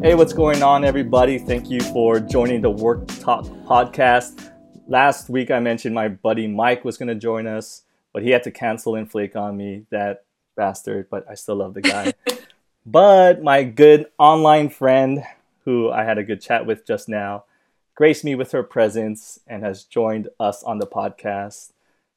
Hey, 0.00 0.14
what's 0.14 0.32
going 0.32 0.62
on, 0.62 0.84
everybody? 0.84 1.38
Thank 1.38 1.68
you 1.68 1.80
for 1.80 2.20
joining 2.20 2.60
the 2.60 2.70
Work 2.70 3.08
Talk 3.18 3.44
podcast. 3.66 4.52
Last 4.86 5.28
week, 5.28 5.50
I 5.50 5.58
mentioned 5.58 5.92
my 5.92 6.06
buddy 6.06 6.46
Mike 6.46 6.84
was 6.84 6.96
going 6.96 7.08
to 7.08 7.16
join 7.16 7.48
us, 7.48 7.82
but 8.12 8.22
he 8.22 8.30
had 8.30 8.44
to 8.44 8.52
cancel 8.52 8.94
and 8.94 9.10
flake 9.10 9.34
on 9.34 9.56
me, 9.56 9.86
that 9.90 10.24
bastard, 10.56 11.10
but 11.10 11.26
I 11.28 11.34
still 11.34 11.56
love 11.56 11.74
the 11.74 11.80
guy. 11.80 12.12
but 12.86 13.42
my 13.42 13.64
good 13.64 14.06
online 14.18 14.68
friend, 14.68 15.24
who 15.64 15.90
I 15.90 16.04
had 16.04 16.16
a 16.16 16.22
good 16.22 16.40
chat 16.40 16.64
with 16.64 16.86
just 16.86 17.08
now, 17.08 17.44
graced 17.96 18.24
me 18.24 18.36
with 18.36 18.52
her 18.52 18.62
presence 18.62 19.40
and 19.48 19.64
has 19.64 19.82
joined 19.82 20.28
us 20.38 20.62
on 20.62 20.78
the 20.78 20.86
podcast. 20.86 21.72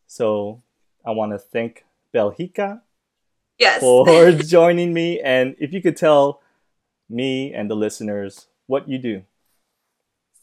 So 0.05 0.61
I 1.03 1.11
want 1.11 1.31
to 1.31 1.39
thank 1.39 1.83
Belgica 2.13 2.81
yes. 3.57 3.79
for 3.79 4.31
joining 4.33 4.93
me. 4.93 5.19
And 5.19 5.55
if 5.59 5.73
you 5.73 5.81
could 5.81 5.97
tell 5.97 6.40
me 7.11 7.53
and 7.53 7.69
the 7.69 7.75
listeners 7.75 8.47
what 8.67 8.87
you 8.87 8.97
do. 8.97 9.23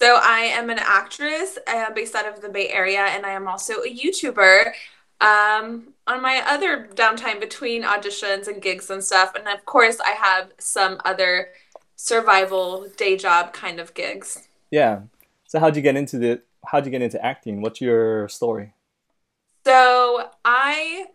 So 0.01 0.21
I 0.23 0.41
am 0.41 0.71
an 0.71 0.79
actress 0.79 1.59
uh, 1.67 1.91
based 1.93 2.15
out 2.15 2.27
of 2.27 2.41
the 2.41 2.49
Bay 2.49 2.69
Area, 2.69 3.01
and 3.01 3.27
I 3.27 3.31
am 3.31 3.49
also 3.49 3.83
a 3.83 3.93
YouTuber. 3.93 4.73
Um, 5.21 5.95
on 6.07 6.23
my 6.23 6.45
other 6.47 6.89
downtime 6.95 7.41
between 7.41 7.83
auditions 7.83 8.47
and 8.47 8.62
gigs 8.62 8.89
and 8.91 9.03
stuff, 9.03 9.35
and 9.35 9.49
of 9.49 9.65
course, 9.65 9.99
I 9.99 10.11
have 10.11 10.53
some 10.59 11.01
other 11.05 11.49
survival 11.97 12.87
day 12.97 13.17
job 13.17 13.53
kind 13.53 13.81
of 13.81 13.93
gigs. 13.95 14.47
Yeah. 14.71 15.01
So 15.48 15.59
how'd 15.59 15.75
you 15.75 15.83
get 15.83 15.97
into 15.97 16.19
the? 16.19 16.43
How'd 16.67 16.85
you 16.85 16.93
get 16.93 17.03
into 17.03 17.25
acting? 17.25 17.61
What's 17.61 17.81
your 17.81 18.29
story? 18.29 18.75
So 19.65 20.31
I 20.45 21.07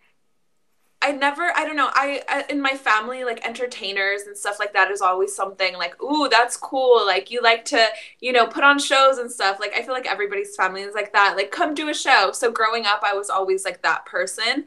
I 1.03 1.11
never, 1.11 1.51
I 1.53 1.65
don't 1.65 1.75
know, 1.75 1.89
I, 1.91 2.45
in 2.49 2.61
my 2.61 2.75
family, 2.75 3.25
like 3.25 3.45
entertainers 3.45 4.21
and 4.21 4.37
stuff 4.37 4.57
like 4.57 4.71
that 4.71 4.89
is 4.89 5.01
always 5.01 5.35
something 5.35 5.75
like, 5.75 6.01
ooh, 6.01 6.29
that's 6.29 6.55
cool. 6.55 7.05
Like, 7.05 7.29
you 7.29 7.41
like 7.41 7.65
to, 7.65 7.87
you 8.21 8.31
know, 8.31 8.47
put 8.47 8.63
on 8.63 8.79
shows 8.79 9.17
and 9.17 9.29
stuff. 9.29 9.59
Like, 9.59 9.73
I 9.75 9.81
feel 9.81 9.93
like 9.93 10.05
everybody's 10.05 10.55
family 10.55 10.81
is 10.81 10.95
like 10.95 11.11
that. 11.11 11.35
Like, 11.35 11.51
come 11.51 11.75
do 11.75 11.89
a 11.89 11.93
show. 11.93 12.31
So, 12.31 12.51
growing 12.51 12.85
up, 12.85 13.01
I 13.03 13.13
was 13.13 13.29
always 13.29 13.65
like 13.65 13.81
that 13.81 14.05
person 14.05 14.65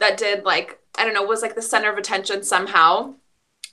that 0.00 0.18
did, 0.18 0.44
like, 0.44 0.80
I 0.98 1.04
don't 1.04 1.14
know, 1.14 1.22
was 1.22 1.40
like 1.40 1.54
the 1.54 1.62
center 1.62 1.90
of 1.90 1.98
attention 1.98 2.42
somehow. 2.42 3.14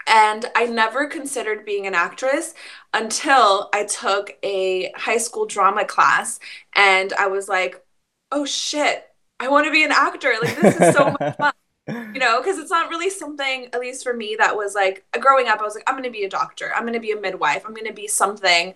And 0.06 0.46
I 0.56 0.66
never 0.66 1.08
considered 1.08 1.66
being 1.66 1.88
an 1.88 1.96
actress 1.96 2.54
until 2.94 3.70
I 3.74 3.86
took 3.86 4.38
a 4.44 4.92
high 4.96 5.18
school 5.18 5.48
drama 5.48 5.86
class. 5.86 6.40
And 6.76 7.12
I 7.14 7.26
was 7.26 7.48
like, 7.50 7.84
oh 8.32 8.46
shit, 8.46 9.10
I 9.40 9.48
want 9.48 9.66
to 9.66 9.72
be 9.72 9.84
an 9.84 9.92
actor. 9.92 10.34
Like, 10.42 10.62
this 10.62 10.76
is 10.80 10.94
so 10.94 11.06
much 11.20 11.38
fun 11.38 11.54
you 11.88 12.20
know, 12.20 12.42
because 12.42 12.58
it's 12.58 12.72
not 12.72 12.90
really 12.90 13.10
something, 13.10 13.68
at 13.74 13.80
least 13.80 14.04
for 14.04 14.14
me, 14.14 14.36
that 14.40 14.56
was 14.56 14.74
like 14.74 15.06
growing 15.20 15.48
up, 15.48 15.60
I 15.60 15.64
was 15.64 15.76
like, 15.76 15.84
I'm 15.88 15.96
going 15.96 16.04
to 16.04 16.12
be 16.12 16.24
a 16.24 16.30
doctor. 16.30 16.72
I'm 16.76 16.84
going 16.84 16.94
to 16.94 17.00
be 17.00 17.12
a 17.12 17.20
midwife. 17.20 17.64
I'm 17.66 17.74
going 17.74 17.88
to 17.88 17.94
be 17.94 18.08
something 18.08 18.74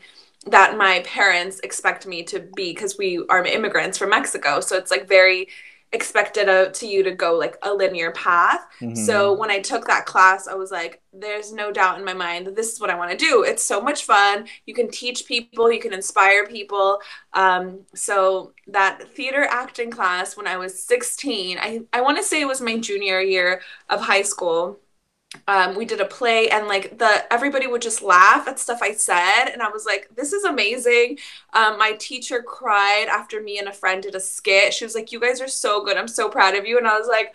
that 0.48 0.78
my 0.78 1.02
parents 1.06 1.60
expect 1.64 2.06
me 2.06 2.24
to 2.24 2.40
be 2.40 2.74
because 2.74 2.98
we 2.98 3.24
are 3.30 3.46
immigrants 3.46 3.98
from 3.98 4.10
Mexico. 4.10 4.60
So 4.60 4.78
it's 4.78 4.92
like 4.92 5.08
very 5.08 5.48
expected 5.94 6.50
uh, 6.50 6.70
to 6.70 6.86
you 6.86 7.02
to 7.04 7.12
go 7.12 7.36
like 7.36 7.58
a 7.64 7.74
linear 7.74 8.12
path. 8.12 8.66
Mm-hmm. 8.82 8.96
So 8.96 9.34
when 9.34 9.50
I 9.50 9.60
took 9.60 9.88
that 9.88 10.06
class, 10.06 10.48
I 10.48 10.54
was 10.54 10.70
like, 10.70 11.02
there's 11.14 11.54
no 11.54 11.72
doubt 11.72 11.98
in 11.98 12.06
my 12.06 12.14
mind 12.14 12.46
that 12.46 12.56
this 12.56 12.74
is 12.74 12.80
what 12.80 12.90
I 12.90 12.96
want 12.96 13.12
to 13.12 13.18
do. 13.18 13.44
It's 13.44 13.64
so 13.64 13.80
much 13.82 14.04
fun. 14.04 14.48
You 14.66 14.74
can 14.74 14.92
teach 14.92 15.26
people, 15.26 15.72
you 15.72 15.80
can 15.80 15.94
inspire 15.94 16.46
people. 16.46 17.00
Um, 17.34 17.82
so 17.96 18.54
that 18.68 19.10
theater 19.16 19.48
acting 19.50 19.90
class 19.90 20.36
when 20.36 20.48
I 20.48 20.58
was 20.58 20.82
16, 20.84 21.58
I, 21.60 21.82
I 21.94 22.02
want 22.02 22.18
to 22.18 22.24
say 22.24 22.42
it 22.42 22.48
was 22.48 22.62
my 22.62 22.78
junior 22.78 23.22
year 23.22 23.62
of 23.90 24.02
high 24.02 24.24
school 24.24 24.80
um, 25.48 25.76
we 25.76 25.86
did 25.86 26.00
a 26.00 26.06
play 26.06 26.50
and 26.50 26.68
like 26.68 26.98
the 26.98 27.32
everybody 27.32 27.68
would 27.68 27.82
just 27.82 28.02
laugh 28.02 28.48
at 28.48 28.60
stuff 28.60 28.80
I 28.82 28.94
said. 28.94 29.46
And 29.52 29.62
I 29.62 29.70
was 29.70 29.86
like 29.86 30.10
this 30.16 30.34
is 30.34 30.44
amazing. 30.44 31.20
Um, 31.54 31.78
my 31.78 31.94
teacher 31.94 32.42
cried 32.42 33.08
after 33.10 33.42
me 33.42 33.60
and 33.60 33.68
a 33.68 33.74
friend 33.74 34.02
did 34.02 34.16
a 34.16 34.20
skit. 34.20 34.74
She 34.74 34.86
was 34.86 34.96
like 34.96 35.12
you 35.12 35.20
guys 35.20 35.42
are 35.42 35.48
so 35.48 35.84
good. 35.84 35.98
I'm 35.98 36.08
so 36.08 36.30
proud 36.30 36.56
of 36.56 36.66
you. 36.66 36.78
And 36.78 36.88
I 36.88 36.98
was 36.98 37.08
like 37.08 37.34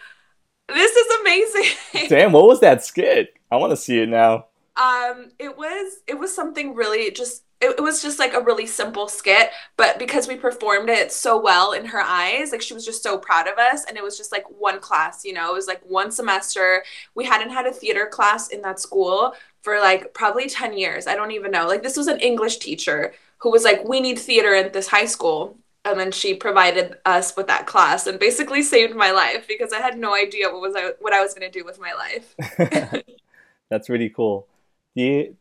this 0.69 0.93
is 0.93 1.21
amazing. 1.21 2.09
Damn 2.09 2.33
what 2.33 2.47
was 2.47 2.61
that 2.61 2.83
skit? 2.85 3.35
I 3.51 3.57
want 3.57 3.73
to 3.73 3.77
see 3.77 4.01
it 4.01 4.09
now. 4.09 4.47
Um 4.77 5.31
it 5.39 5.57
was 5.57 5.99
it 6.07 6.19
was 6.19 6.35
something 6.35 6.75
really 6.75 7.11
just 7.11 7.45
it, 7.63 7.77
it 7.79 7.81
was 7.81 8.03
just 8.03 8.19
like 8.19 8.35
a 8.35 8.41
really 8.41 8.67
simple 8.67 9.09
skit 9.09 9.51
but 9.77 9.99
because 9.99 10.29
we 10.29 10.37
performed 10.37 10.91
it 10.91 11.11
so 11.11 11.41
well 11.41 11.73
in 11.73 11.87
her 11.87 12.03
eyes 12.03 12.53
like 12.53 12.63
she 12.63 12.75
was 12.75 12.85
just 12.85 13.03
so 13.03 13.17
proud 13.17 13.49
of 13.49 13.59
us 13.59 13.85
and 13.87 13.97
it 13.97 14.03
was 14.03 14.19
just 14.19 14.33
like 14.33 14.45
one 14.59 14.79
class 14.79 15.23
you 15.25 15.33
know? 15.33 15.51
It 15.51 15.55
was 15.55 15.67
like 15.67 15.83
one 15.85 16.11
semester. 16.11 16.85
We 17.15 17.25
hadn't 17.25 17.51
had 17.51 17.67
a 17.67 17.73
theater 17.73 18.07
class 18.07 18.49
in 18.49 18.63
that 18.63 18.81
school 18.81 19.35
for 19.63 19.79
like 19.81 20.15
probably 20.15 20.49
10 20.49 20.77
years. 20.77 21.07
I 21.07 21.15
don't 21.15 21.33
even 21.33 21.51
know. 21.51 21.67
Like 21.67 21.83
this 21.83 21.97
was 21.97 22.09
an 22.09 22.21
english 22.21 22.59
teacher 22.59 23.15
who 23.39 23.51
was 23.51 23.65
like 23.65 23.87
we 23.87 24.01
need 24.01 24.19
theater 24.19 24.55
at 24.55 24.73
this 24.73 24.89
high 24.89 25.07
school. 25.07 25.57
And 25.85 25.99
then 25.99 26.13
she 26.13 26.35
provided 26.35 26.97
us 27.05 27.37
with 27.37 27.49
that 27.49 27.67
class 27.67 28.07
and 28.07 28.19
basically 28.19 28.63
saved 28.75 28.95
my 28.95 29.11
life 29.11 29.47
because 29.49 29.73
I 29.73 29.81
had 29.81 29.99
no 29.99 30.15
idea 30.15 30.49
what 30.49 30.61
was 30.61 30.75
I, 30.77 30.93
what 31.01 31.13
I 31.13 31.21
was 31.21 31.35
going 31.35 31.51
to 31.51 31.59
do 31.59 31.65
with 31.65 31.81
my 31.81 31.93
life. 31.93 33.03
That's 33.71 33.89
really 33.89 34.11
cool. 34.11 34.47
Do 34.95 35.03
you 35.03 35.37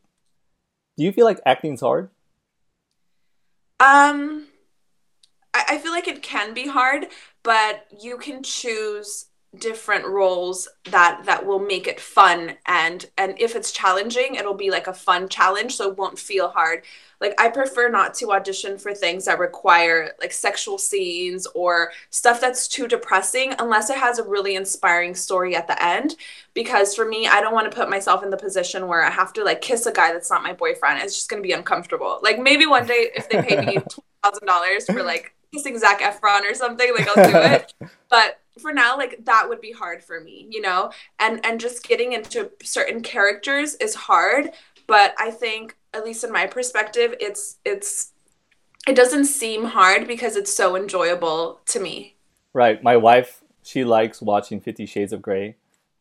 do 0.96 1.04
you 1.04 1.12
feel 1.12 1.24
like 1.24 1.40
acting's 1.46 1.80
hard? 1.80 2.10
Um, 3.80 4.46
I, 5.54 5.64
I 5.70 5.78
feel 5.78 5.92
like 5.92 6.08
it 6.08 6.22
can 6.22 6.54
be 6.54 6.66
hard, 6.68 7.06
but 7.42 7.86
you 8.00 8.16
can 8.18 8.42
choose 8.42 9.26
different 9.58 10.06
roles 10.06 10.66
that 10.90 11.22
that 11.26 11.44
will 11.44 11.58
make 11.58 11.86
it 11.86 12.00
fun 12.00 12.56
and 12.64 13.10
and 13.18 13.34
if 13.38 13.54
it's 13.54 13.70
challenging 13.70 14.34
it'll 14.34 14.54
be 14.54 14.70
like 14.70 14.86
a 14.86 14.94
fun 14.94 15.28
challenge 15.28 15.76
so 15.76 15.90
it 15.90 15.98
won't 15.98 16.18
feel 16.18 16.48
hard. 16.48 16.82
Like 17.20 17.38
i 17.38 17.48
prefer 17.50 17.90
not 17.90 18.14
to 18.14 18.32
audition 18.32 18.78
for 18.78 18.94
things 18.94 19.26
that 19.26 19.38
require 19.38 20.12
like 20.20 20.32
sexual 20.32 20.78
scenes 20.78 21.46
or 21.54 21.92
stuff 22.08 22.40
that's 22.40 22.66
too 22.66 22.88
depressing 22.88 23.54
unless 23.58 23.90
it 23.90 23.98
has 23.98 24.18
a 24.18 24.26
really 24.26 24.54
inspiring 24.54 25.14
story 25.14 25.54
at 25.54 25.68
the 25.68 25.80
end. 25.84 26.16
Because 26.54 26.94
for 26.94 27.04
me 27.04 27.28
i 27.28 27.42
don't 27.42 27.52
want 27.52 27.70
to 27.70 27.76
put 27.76 27.90
myself 27.90 28.22
in 28.24 28.30
the 28.30 28.38
position 28.38 28.88
where 28.88 29.04
i 29.04 29.10
have 29.10 29.34
to 29.34 29.44
like 29.44 29.60
kiss 29.60 29.84
a 29.84 29.92
guy 29.92 30.14
that's 30.14 30.30
not 30.30 30.42
my 30.42 30.54
boyfriend. 30.54 31.02
It's 31.02 31.14
just 31.14 31.28
going 31.28 31.42
to 31.42 31.46
be 31.46 31.52
uncomfortable. 31.52 32.20
Like 32.22 32.38
maybe 32.38 32.64
one 32.64 32.86
day 32.86 33.10
if 33.14 33.28
they 33.28 33.42
pay 33.42 33.64
me 33.66 33.76
$20000 34.24 34.86
for 34.86 35.02
like 35.02 35.34
kissing 35.52 35.78
zac 35.78 36.00
efron 36.00 36.50
or 36.50 36.54
something 36.54 36.90
like 36.94 37.06
i'll 37.08 37.30
do 37.30 37.36
it. 37.36 37.74
But 38.08 38.41
for 38.58 38.72
now 38.72 38.96
like 38.96 39.24
that 39.24 39.48
would 39.48 39.60
be 39.60 39.72
hard 39.72 40.02
for 40.02 40.20
me 40.20 40.46
you 40.50 40.60
know? 40.60 40.90
And 41.18 41.44
and 41.44 41.60
just 41.60 41.86
getting 41.86 42.12
into 42.12 42.50
certain 42.62 43.02
characters 43.02 43.74
is 43.76 43.94
hard 43.94 44.50
but 44.86 45.14
i 45.18 45.30
think 45.30 45.76
at 45.94 46.04
least 46.04 46.24
in 46.24 46.32
my 46.32 46.46
perspective 46.46 47.14
it's 47.20 47.56
it's 47.64 48.12
it 48.86 48.96
doesn't 48.96 49.26
seem 49.26 49.64
hard 49.64 50.08
because 50.08 50.36
it's 50.36 50.52
so 50.52 50.74
enjoyable 50.74 51.60
to 51.66 51.78
me. 51.78 52.16
Right. 52.52 52.82
My 52.82 52.96
wife 52.96 53.42
she 53.64 53.84
likes 53.84 54.20
watching 54.20 54.60
50 54.60 54.86
shades 54.86 55.12
of 55.12 55.22
gray 55.22 55.56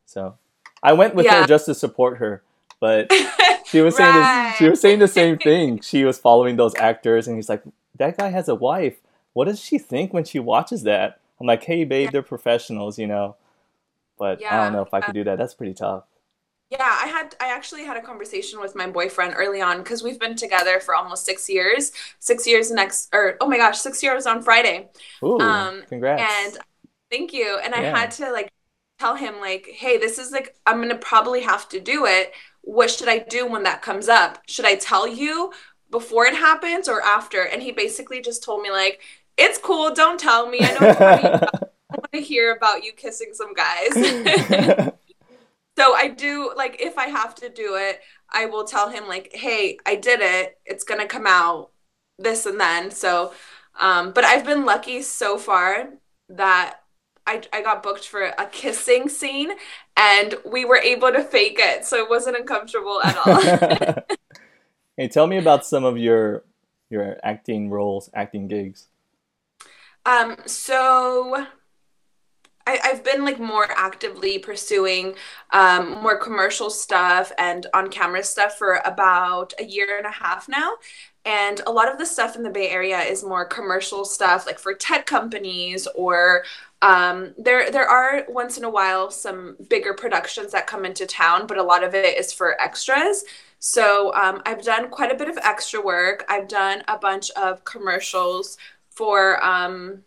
so. 0.05 0.35
I 0.83 0.93
went 0.93 1.13
with 1.13 1.25
yeah. 1.25 1.41
her 1.41 1.47
just 1.47 1.65
to 1.67 1.75
support 1.75 2.17
her 2.17 2.41
but 2.79 3.11
she 3.65 3.81
was 3.81 3.95
saying 3.95 4.15
right. 4.15 4.49
this, 4.49 4.57
she 4.57 4.69
was 4.69 4.81
saying 4.81 4.99
the 4.99 5.07
same 5.07 5.37
thing. 5.37 5.79
She 5.81 6.03
was 6.03 6.17
following 6.17 6.55
those 6.55 6.75
actors 6.75 7.27
and 7.27 7.35
he's 7.35 7.49
like 7.49 7.63
that 7.97 8.17
guy 8.17 8.29
has 8.29 8.49
a 8.49 8.55
wife. 8.55 8.99
What 9.33 9.45
does 9.45 9.59
she 9.59 9.77
think 9.77 10.13
when 10.13 10.23
she 10.23 10.39
watches 10.39 10.83
that 10.83 11.19
I'm 11.41 11.47
like, 11.47 11.63
hey, 11.63 11.85
babe, 11.85 12.11
they're 12.11 12.21
professionals, 12.21 12.99
you 12.99 13.07
know. 13.07 13.35
But 14.17 14.39
yeah, 14.41 14.53
I 14.53 14.63
don't 14.63 14.73
know 14.73 14.83
if 14.83 14.93
I 14.93 15.01
could 15.01 15.15
do 15.15 15.23
that. 15.23 15.37
That's 15.39 15.55
pretty 15.55 15.73
tough. 15.73 16.03
Yeah, 16.69 16.77
I 16.83 17.07
had 17.07 17.35
I 17.41 17.47
actually 17.47 17.83
had 17.83 17.97
a 17.97 18.01
conversation 18.01 18.61
with 18.61 18.75
my 18.75 18.87
boyfriend 18.87 19.33
early 19.35 19.59
on 19.59 19.79
because 19.79 20.03
we've 20.03 20.19
been 20.19 20.35
together 20.35 20.79
for 20.79 20.95
almost 20.95 21.25
six 21.25 21.49
years. 21.49 21.91
Six 22.19 22.45
years 22.47 22.71
next, 22.71 23.09
or 23.13 23.37
oh 23.41 23.47
my 23.47 23.57
gosh, 23.57 23.79
six 23.79 24.03
years 24.03 24.25
on 24.27 24.43
Friday. 24.43 24.89
Ooh, 25.23 25.39
um, 25.39 25.83
congrats! 25.89 26.21
And 26.45 26.57
thank 27.09 27.33
you. 27.33 27.59
And 27.63 27.73
I 27.73 27.81
had 27.81 28.11
to 28.11 28.31
like 28.31 28.53
tell 28.99 29.15
him 29.15 29.39
like, 29.39 29.67
hey, 29.73 29.97
this 29.97 30.19
is 30.19 30.31
like 30.31 30.55
I'm 30.65 30.79
gonna 30.79 30.95
probably 30.97 31.41
have 31.41 31.67
to 31.69 31.79
do 31.79 32.05
it. 32.05 32.33
What 32.61 32.91
should 32.91 33.09
I 33.09 33.17
do 33.19 33.47
when 33.47 33.63
that 33.63 33.81
comes 33.81 34.07
up? 34.07 34.37
Should 34.47 34.65
I 34.65 34.75
tell 34.75 35.07
you 35.07 35.51
before 35.89 36.25
it 36.25 36.35
happens 36.35 36.87
or 36.87 37.01
after? 37.01 37.41
And 37.41 37.61
he 37.61 37.71
basically 37.71 38.21
just 38.21 38.43
told 38.43 38.61
me 38.61 38.71
like, 38.71 39.01
it's 39.37 39.57
cool. 39.57 39.93
Don't 39.93 40.19
tell 40.19 40.49
me. 40.49 40.59
I 40.61 40.71
know 40.73 40.79
I 41.91 41.95
want 41.95 42.11
to 42.13 42.21
hear 42.21 42.55
about 42.55 42.83
you 42.83 42.93
kissing 42.93 43.31
some 43.33 43.53
guys. 43.53 43.93
so 45.77 45.93
I 45.93 46.13
do 46.15 46.53
like 46.55 46.81
if 46.81 46.97
I 46.97 47.07
have 47.07 47.35
to 47.35 47.49
do 47.49 47.75
it, 47.75 48.01
I 48.29 48.45
will 48.45 48.63
tell 48.63 48.89
him 48.89 49.07
like, 49.07 49.31
"Hey, 49.33 49.77
I 49.85 49.95
did 49.95 50.21
it. 50.21 50.57
It's 50.65 50.83
going 50.83 51.01
to 51.01 51.07
come 51.07 51.27
out 51.27 51.71
this 52.17 52.45
and 52.45 52.59
then." 52.59 52.91
So 52.91 53.33
um 53.79 54.11
but 54.11 54.23
I've 54.23 54.45
been 54.45 54.65
lucky 54.65 55.01
so 55.01 55.37
far 55.37 55.89
that 56.29 56.81
I, 57.27 57.41
I 57.53 57.61
got 57.61 57.83
booked 57.83 58.07
for 58.07 58.23
a 58.23 58.45
kissing 58.51 59.07
scene 59.07 59.51
and 59.95 60.35
we 60.45 60.65
were 60.65 60.77
able 60.77 61.11
to 61.11 61.23
fake 61.23 61.57
it 61.59 61.85
so 61.85 61.97
it 61.97 62.09
wasn't 62.09 62.37
uncomfortable 62.37 63.01
at 63.03 63.17
all 63.17 64.17
hey 64.97 65.07
tell 65.07 65.27
me 65.27 65.37
about 65.37 65.65
some 65.65 65.83
of 65.83 65.97
your 65.97 66.43
your 66.89 67.17
acting 67.23 67.69
roles 67.69 68.09
acting 68.13 68.47
gigs 68.47 68.87
um, 70.05 70.37
so 70.45 71.45
I, 72.67 72.79
have 72.83 73.03
been 73.03 73.25
like 73.25 73.39
more 73.39 73.67
actively 73.75 74.39
pursuing 74.39 75.15
um, 75.51 76.01
more 76.01 76.17
commercial 76.17 76.69
stuff 76.69 77.31
and 77.37 77.67
on 77.73 77.89
camera 77.89 78.23
stuff 78.23 78.57
for 78.57 78.81
about 78.85 79.53
a 79.59 79.65
year 79.65 79.97
and 79.97 80.05
a 80.05 80.11
half 80.11 80.47
now. 80.47 80.73
And 81.23 81.61
a 81.67 81.71
lot 81.71 81.91
of 81.91 81.97
the 81.97 82.05
stuff 82.05 82.35
in 82.35 82.43
the 82.43 82.49
Bay 82.49 82.69
Area 82.69 82.99
is 82.99 83.23
more 83.23 83.45
commercial 83.45 84.05
stuff, 84.05 84.45
like 84.47 84.57
for 84.57 84.73
tech 84.73 85.05
companies 85.05 85.87
or 85.95 86.43
um, 86.81 87.35
there 87.37 87.69
there 87.69 87.87
are 87.87 88.25
once 88.27 88.57
in 88.57 88.63
a 88.63 88.69
while 88.69 89.11
some 89.11 89.55
bigger 89.69 89.93
productions 89.93 90.51
that 90.51 90.65
come 90.65 90.83
into 90.83 91.05
town, 91.05 91.45
but 91.45 91.59
a 91.59 91.63
lot 91.63 91.83
of 91.83 91.93
it 91.93 92.17
is 92.17 92.33
for 92.33 92.59
extras. 92.59 93.23
So 93.59 94.11
um, 94.15 94.41
I've 94.47 94.63
done 94.63 94.89
quite 94.89 95.11
a 95.11 95.15
bit 95.15 95.29
of 95.29 95.37
extra 95.37 95.79
work. 95.79 96.25
I've 96.27 96.47
done 96.47 96.81
a 96.87 96.97
bunch 96.97 97.29
of 97.31 97.63
commercials 97.63 98.57
for 98.91 99.43
um, 99.43 100.03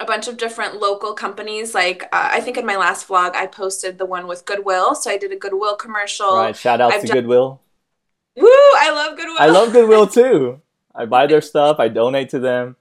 a 0.00 0.04
bunch 0.04 0.28
of 0.28 0.36
different 0.36 0.80
local 0.80 1.14
companies. 1.14 1.74
Like 1.74 2.04
uh, 2.04 2.30
I 2.32 2.40
think 2.40 2.56
in 2.56 2.66
my 2.66 2.76
last 2.76 3.08
vlog, 3.08 3.34
I 3.34 3.46
posted 3.46 3.98
the 3.98 4.06
one 4.06 4.26
with 4.26 4.44
Goodwill. 4.44 4.94
So 4.94 5.10
I 5.10 5.16
did 5.16 5.32
a 5.32 5.36
Goodwill 5.36 5.76
commercial. 5.76 6.36
Right. 6.36 6.56
Shout 6.56 6.80
out 6.80 6.92
I've 6.92 7.02
to 7.02 7.06
done... 7.06 7.16
Goodwill. 7.18 7.60
Woo! 8.36 8.48
I 8.48 8.90
love 8.92 9.16
Goodwill. 9.16 9.36
I 9.38 9.46
love 9.48 9.72
Goodwill 9.72 10.06
too. 10.18 10.60
I 10.94 11.04
buy 11.06 11.26
their 11.26 11.40
stuff. 11.40 11.78
I 11.78 11.88
donate 11.88 12.30
to 12.30 12.38
them. 12.38 12.76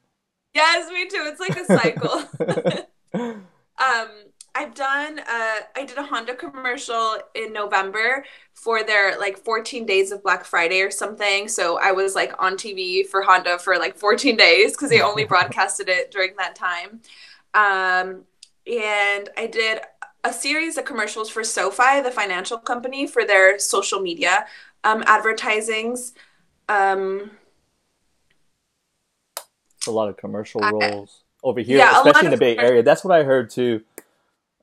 Yes, 0.54 0.90
me 0.90 1.08
too. 1.08 1.24
It's 1.26 1.40
like 1.40 1.58
a 1.58 1.66
cycle. 1.66 2.86
um, 3.78 4.10
I've 4.56 4.74
done 4.74 5.20
uh, 5.20 5.60
I 5.76 5.86
did 5.86 5.98
a 5.98 6.04
Honda 6.04 6.34
commercial 6.34 7.18
in 7.36 7.52
November 7.52 8.24
for 8.54 8.84
their 8.84 9.20
like 9.20 9.38
14 9.38 9.86
days 9.86 10.14
of 10.14 10.24
Black 10.24 10.46
Friday 10.46 10.80
or 10.80 10.90
something. 10.90 11.50
So 11.50 11.78
I 11.78 11.92
was 11.92 12.16
like 12.16 12.34
on 12.42 12.54
TV 12.54 13.06
for 13.06 13.22
Honda 13.22 13.60
for 13.60 13.78
like 13.78 13.98
14 13.98 14.38
days 14.38 14.72
because 14.72 14.90
they 14.90 15.02
only 15.02 15.26
broadcasted 15.34 15.90
it 15.90 16.10
during 16.10 16.36
that 16.38 16.56
time. 16.56 17.02
Um, 17.54 18.24
and 18.66 19.30
I 19.38 19.48
did 19.52 19.82
a 20.24 20.32
series 20.32 20.78
of 20.78 20.86
commercials 20.86 21.30
for 21.30 21.44
SoFi, 21.44 22.02
the 22.02 22.12
financial 22.12 22.58
company, 22.58 23.08
for 23.08 23.26
their 23.26 23.60
social 23.60 24.00
media 24.00 24.48
um, 24.86 25.04
advertisings. 25.06 26.14
Um, 26.70 27.32
a 29.86 29.92
lot 29.92 30.08
of 30.08 30.18
commercial 30.18 30.62
roles 30.62 31.24
I, 31.44 31.48
over 31.48 31.60
here, 31.60 31.78
yeah, 31.78 31.98
especially 31.98 32.28
in 32.28 32.32
the 32.32 32.38
Bay 32.38 32.58
Area. 32.58 32.82
That's 32.82 33.04
what 33.04 33.16
I 33.16 33.24
heard 33.24 33.52
too 33.52 33.84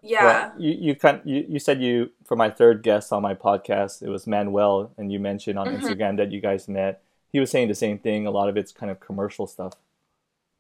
yeah. 0.03 0.25
Well, 0.25 0.53
you 0.59 0.73
you 0.73 0.95
kind 0.97 1.21
you, 1.25 1.47
you 1.49 1.59
said 1.59 1.81
you 1.81 2.11
for 2.25 2.37
my 2.37 2.51
third 2.51 2.83
guest 2.83 3.13
on 3.13 3.23
my 3.23 3.35
podcast 3.35 4.03
it 4.03 4.09
was 4.09 4.27
Manuel 4.27 4.93
and 4.99 5.13
you 5.13 5.21
mentioned 5.21 5.59
on 5.59 5.69
mm-hmm. 5.69 5.85
Instagram 5.85 6.17
that 6.17 6.33
you 6.33 6.41
guys 6.41 6.69
met. 6.69 7.03
He 7.29 7.41
was 7.41 7.51
saying 7.51 7.69
the 7.69 7.75
same 7.75 7.99
thing. 7.99 8.27
A 8.27 8.31
lot 8.31 8.49
of 8.49 8.57
it's 8.57 8.73
kind 8.73 8.91
of 8.91 9.01
commercial 9.01 9.47
stuff. 9.47 9.75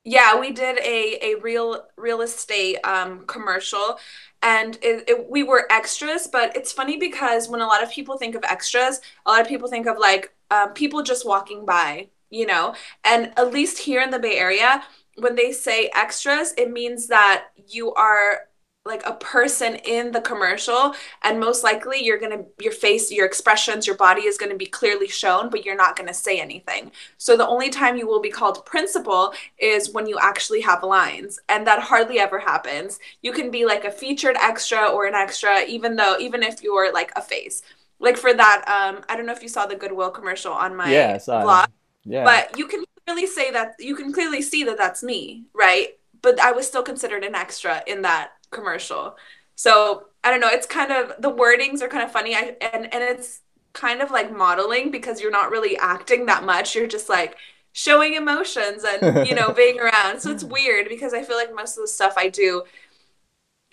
Yeah, 0.05 0.39
we 0.39 0.53
did 0.53 0.79
a 0.79 1.19
a 1.23 1.41
real 1.41 1.85
real 1.97 2.23
estate 2.23 2.79
um, 2.85 3.25
commercial, 3.27 3.99
and 4.43 4.77
it, 4.83 5.09
it, 5.09 5.31
we 5.31 5.44
were 5.44 5.67
extras. 5.71 6.27
But 6.27 6.56
it's 6.56 6.73
funny 6.73 6.97
because 6.97 7.49
when 7.49 7.61
a 7.61 7.67
lot 7.67 7.83
of 7.83 7.91
people 7.91 8.17
think 8.19 8.35
of 8.35 8.43
extras, 8.43 9.00
a 9.27 9.31
lot 9.31 9.41
of 9.41 9.49
people 9.49 9.69
think 9.69 9.87
of 9.87 9.99
like 9.99 10.35
uh, 10.50 10.69
people 10.69 11.03
just 11.05 11.27
walking 11.27 11.65
by, 11.65 12.09
you 12.31 12.47
know. 12.47 12.75
And 13.05 13.33
at 13.37 13.53
least 13.53 13.79
here 13.79 14.03
in 14.03 14.11
the 14.11 14.19
Bay 14.19 14.39
Area, 14.39 14.83
when 15.19 15.37
they 15.37 15.53
say 15.53 15.89
extras, 15.94 16.53
it 16.59 16.73
means 16.73 17.06
that 17.06 17.49
you 17.69 17.94
are 17.94 18.49
like 18.84 19.02
a 19.06 19.12
person 19.14 19.76
in 19.76 20.11
the 20.11 20.20
commercial 20.20 20.93
and 21.23 21.38
most 21.38 21.62
likely 21.62 22.02
you're 22.02 22.19
going 22.19 22.37
to 22.37 22.44
your 22.61 22.73
face 22.73 23.12
your 23.12 23.25
expressions 23.25 23.87
your 23.87 23.96
body 23.96 24.23
is 24.23 24.37
going 24.37 24.50
to 24.50 24.58
be 24.58 24.67
clearly 24.67 25.06
shown 25.06 25.49
but 25.49 25.64
you're 25.64 25.76
not 25.76 25.94
going 25.94 26.08
to 26.08 26.14
say 26.14 26.40
anything. 26.40 26.90
So 27.17 27.37
the 27.37 27.46
only 27.46 27.70
time 27.70 27.96
you 27.96 28.08
will 28.08 28.20
be 28.20 28.31
called 28.31 28.67
principal 28.67 29.34
is 29.58 29.93
when 29.93 30.08
you 30.08 30.19
actually 30.20 30.61
have 30.62 30.82
lines 30.82 31.38
and 31.49 31.64
that 31.67 31.81
hardly 31.81 32.19
ever 32.19 32.40
happens. 32.40 32.99
You 33.23 33.32
can 33.32 33.52
be 33.52 33.64
like 33.64 33.84
a 33.84 33.90
featured 33.90 34.37
extra 34.40 34.88
or 34.88 35.06
an 35.06 35.14
extra 35.14 35.62
even 35.64 35.94
though 35.94 36.17
even 36.19 36.43
if 36.43 36.62
you're 36.62 36.93
like 36.93 37.12
a 37.14 37.23
face. 37.23 37.62
Like 38.00 38.17
for 38.17 38.34
that 38.34 38.64
um 38.67 39.05
i 39.08 39.17
don't 39.17 39.26
know 39.26 39.32
if 39.32 39.44
you 39.44 39.49
saw 39.49 39.64
the 39.67 39.76
goodwill 39.76 40.11
commercial 40.11 40.52
on 40.52 40.75
my 40.75 40.90
yeah, 40.90 41.17
vlog 41.19 41.69
yeah. 42.05 42.25
but 42.25 42.58
you 42.58 42.67
can 42.67 42.84
clearly 43.06 43.29
say 43.29 43.52
that 43.52 43.75
you 43.79 43.94
can 43.94 44.12
clearly 44.12 44.43
see 44.43 44.64
that 44.64 44.76
that's 44.76 45.05
me 45.05 45.44
right? 45.55 45.90
But 46.20 46.40
i 46.40 46.50
was 46.50 46.67
still 46.67 46.82
considered 46.82 47.23
an 47.23 47.37
extra 47.37 47.81
in 47.87 48.02
that 48.02 48.32
commercial. 48.52 49.16
So 49.54 50.04
I 50.25 50.31
don't 50.31 50.40
know. 50.40 50.49
It's 50.49 50.66
kind 50.66 50.93
of 50.93 51.14
the 51.19 51.32
wordings 51.32 51.82
are 51.82 51.88
kind 51.88 52.04
of 52.04 52.12
funny. 52.12 52.34
I 52.34 52.56
and 52.60 52.93
and 52.93 53.02
it's 53.02 53.40
kind 53.72 54.00
of 54.00 54.10
like 54.10 54.34
modeling 54.34 54.90
because 54.90 55.20
you're 55.20 55.31
not 55.31 55.50
really 55.50 55.76
acting 55.78 56.26
that 56.26 56.44
much. 56.44 56.75
You're 56.75 56.87
just 56.87 57.08
like 57.08 57.37
showing 57.72 58.14
emotions 58.14 58.84
and 58.84 59.26
you 59.26 59.34
know 59.34 59.52
being 59.56 59.81
around. 59.81 60.20
So 60.20 60.31
it's 60.31 60.44
weird 60.44 60.88
because 60.88 61.14
I 61.14 61.22
feel 61.22 61.37
like 61.37 61.54
most 61.54 61.76
of 61.76 61.82
the 61.82 61.88
stuff 61.88 62.14
I 62.16 62.28
do 62.28 62.64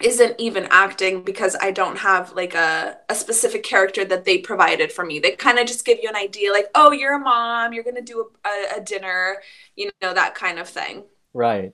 isn't 0.01 0.39
even 0.39 0.67
acting 0.71 1.23
because 1.23 1.57
I 1.61 1.71
don't 1.71 1.97
have 1.97 2.31
like 2.33 2.55
a, 2.55 2.97
a 3.09 3.15
specific 3.15 3.63
character 3.63 4.05
that 4.05 4.23
they 4.25 4.37
provided 4.37 4.91
for 4.91 5.05
me. 5.05 5.19
They 5.19 5.31
kind 5.31 5.59
of 5.59 5.67
just 5.67 5.85
give 5.85 5.99
you 6.01 6.07
an 6.09 6.15
idea 6.15 6.53
like, 6.53 6.67
oh, 6.73 6.91
you're 6.91 7.15
a 7.15 7.19
mom, 7.19 7.73
you're 7.73 7.83
going 7.83 7.97
to 7.97 8.01
do 8.01 8.29
a, 8.45 8.47
a, 8.47 8.77
a 8.77 8.81
dinner, 8.81 9.37
you 9.75 9.91
know, 10.01 10.13
that 10.13 10.35
kind 10.35 10.57
of 10.57 10.69
thing. 10.69 11.03
Right. 11.33 11.73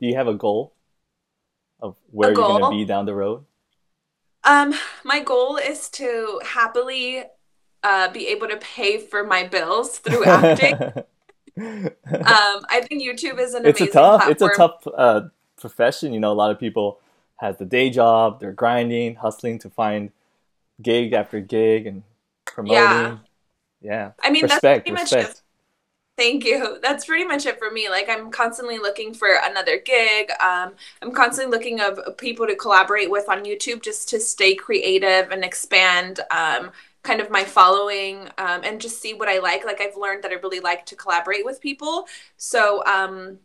Do 0.00 0.06
you 0.06 0.16
have 0.16 0.28
a 0.28 0.34
goal? 0.34 0.75
Of 1.86 1.96
where 2.10 2.30
you're 2.30 2.36
going 2.36 2.62
to 2.62 2.70
be 2.70 2.84
down 2.84 3.06
the 3.06 3.14
road? 3.14 3.44
Um, 4.44 4.74
my 5.04 5.22
goal 5.22 5.56
is 5.56 5.88
to 5.90 6.40
happily 6.44 7.24
uh, 7.82 8.12
be 8.12 8.28
able 8.28 8.48
to 8.48 8.56
pay 8.56 8.98
for 8.98 9.24
my 9.24 9.44
bills 9.44 9.98
through 9.98 10.24
acting. 10.26 10.74
um, 11.58 11.94
I 12.68 12.82
think 12.88 13.02
YouTube 13.02 13.38
is 13.38 13.54
an 13.54 13.66
it's 13.66 13.80
amazing 13.80 13.88
a 13.88 13.92
tough, 13.92 14.22
platform. 14.22 14.32
It's 14.32 14.42
a 14.42 14.56
tough 14.56 14.88
uh, 14.96 15.20
profession. 15.58 16.12
You 16.12 16.20
know, 16.20 16.32
a 16.32 16.34
lot 16.34 16.50
of 16.50 16.60
people 16.60 17.00
has 17.36 17.56
the 17.58 17.64
day 17.64 17.90
job. 17.90 18.40
They're 18.40 18.52
grinding, 18.52 19.16
hustling 19.16 19.58
to 19.60 19.70
find 19.70 20.10
gig 20.82 21.12
after 21.12 21.40
gig 21.40 21.86
and 21.86 22.02
promoting. 22.44 22.76
Yeah. 22.76 23.16
Yeah. 23.80 24.12
I 24.22 24.30
mean, 24.30 24.42
respect, 24.42 24.62
that's 24.62 24.82
pretty 24.82 24.92
respect. 24.92 25.28
much 25.28 25.36
Thank 26.16 26.44
you. 26.46 26.78
That's 26.80 27.04
pretty 27.04 27.24
much 27.26 27.44
it 27.44 27.58
for 27.58 27.70
me. 27.70 27.90
Like 27.90 28.08
I'm 28.08 28.30
constantly 28.30 28.78
looking 28.78 29.12
for 29.12 29.28
another 29.42 29.78
gig. 29.78 30.30
Um, 30.40 30.72
I'm 31.02 31.12
constantly 31.12 31.54
looking 31.54 31.80
of 31.80 32.16
people 32.16 32.46
to 32.46 32.56
collaborate 32.56 33.10
with 33.10 33.28
on 33.28 33.44
YouTube 33.44 33.82
just 33.82 34.08
to 34.10 34.20
stay 34.20 34.54
creative 34.54 35.30
and 35.30 35.44
expand 35.44 36.20
um, 36.30 36.70
kind 37.02 37.20
of 37.20 37.30
my 37.30 37.44
following 37.44 38.28
um, 38.38 38.62
and 38.64 38.80
just 38.80 39.02
see 39.02 39.12
what 39.12 39.28
I 39.28 39.40
like. 39.40 39.66
Like 39.66 39.82
I've 39.82 39.96
learned 39.96 40.24
that 40.24 40.30
I 40.30 40.36
really 40.36 40.60
like 40.60 40.86
to 40.86 40.96
collaborate 40.96 41.44
with 41.44 41.60
people. 41.60 42.06
So 42.38 42.82
um, 42.86 43.38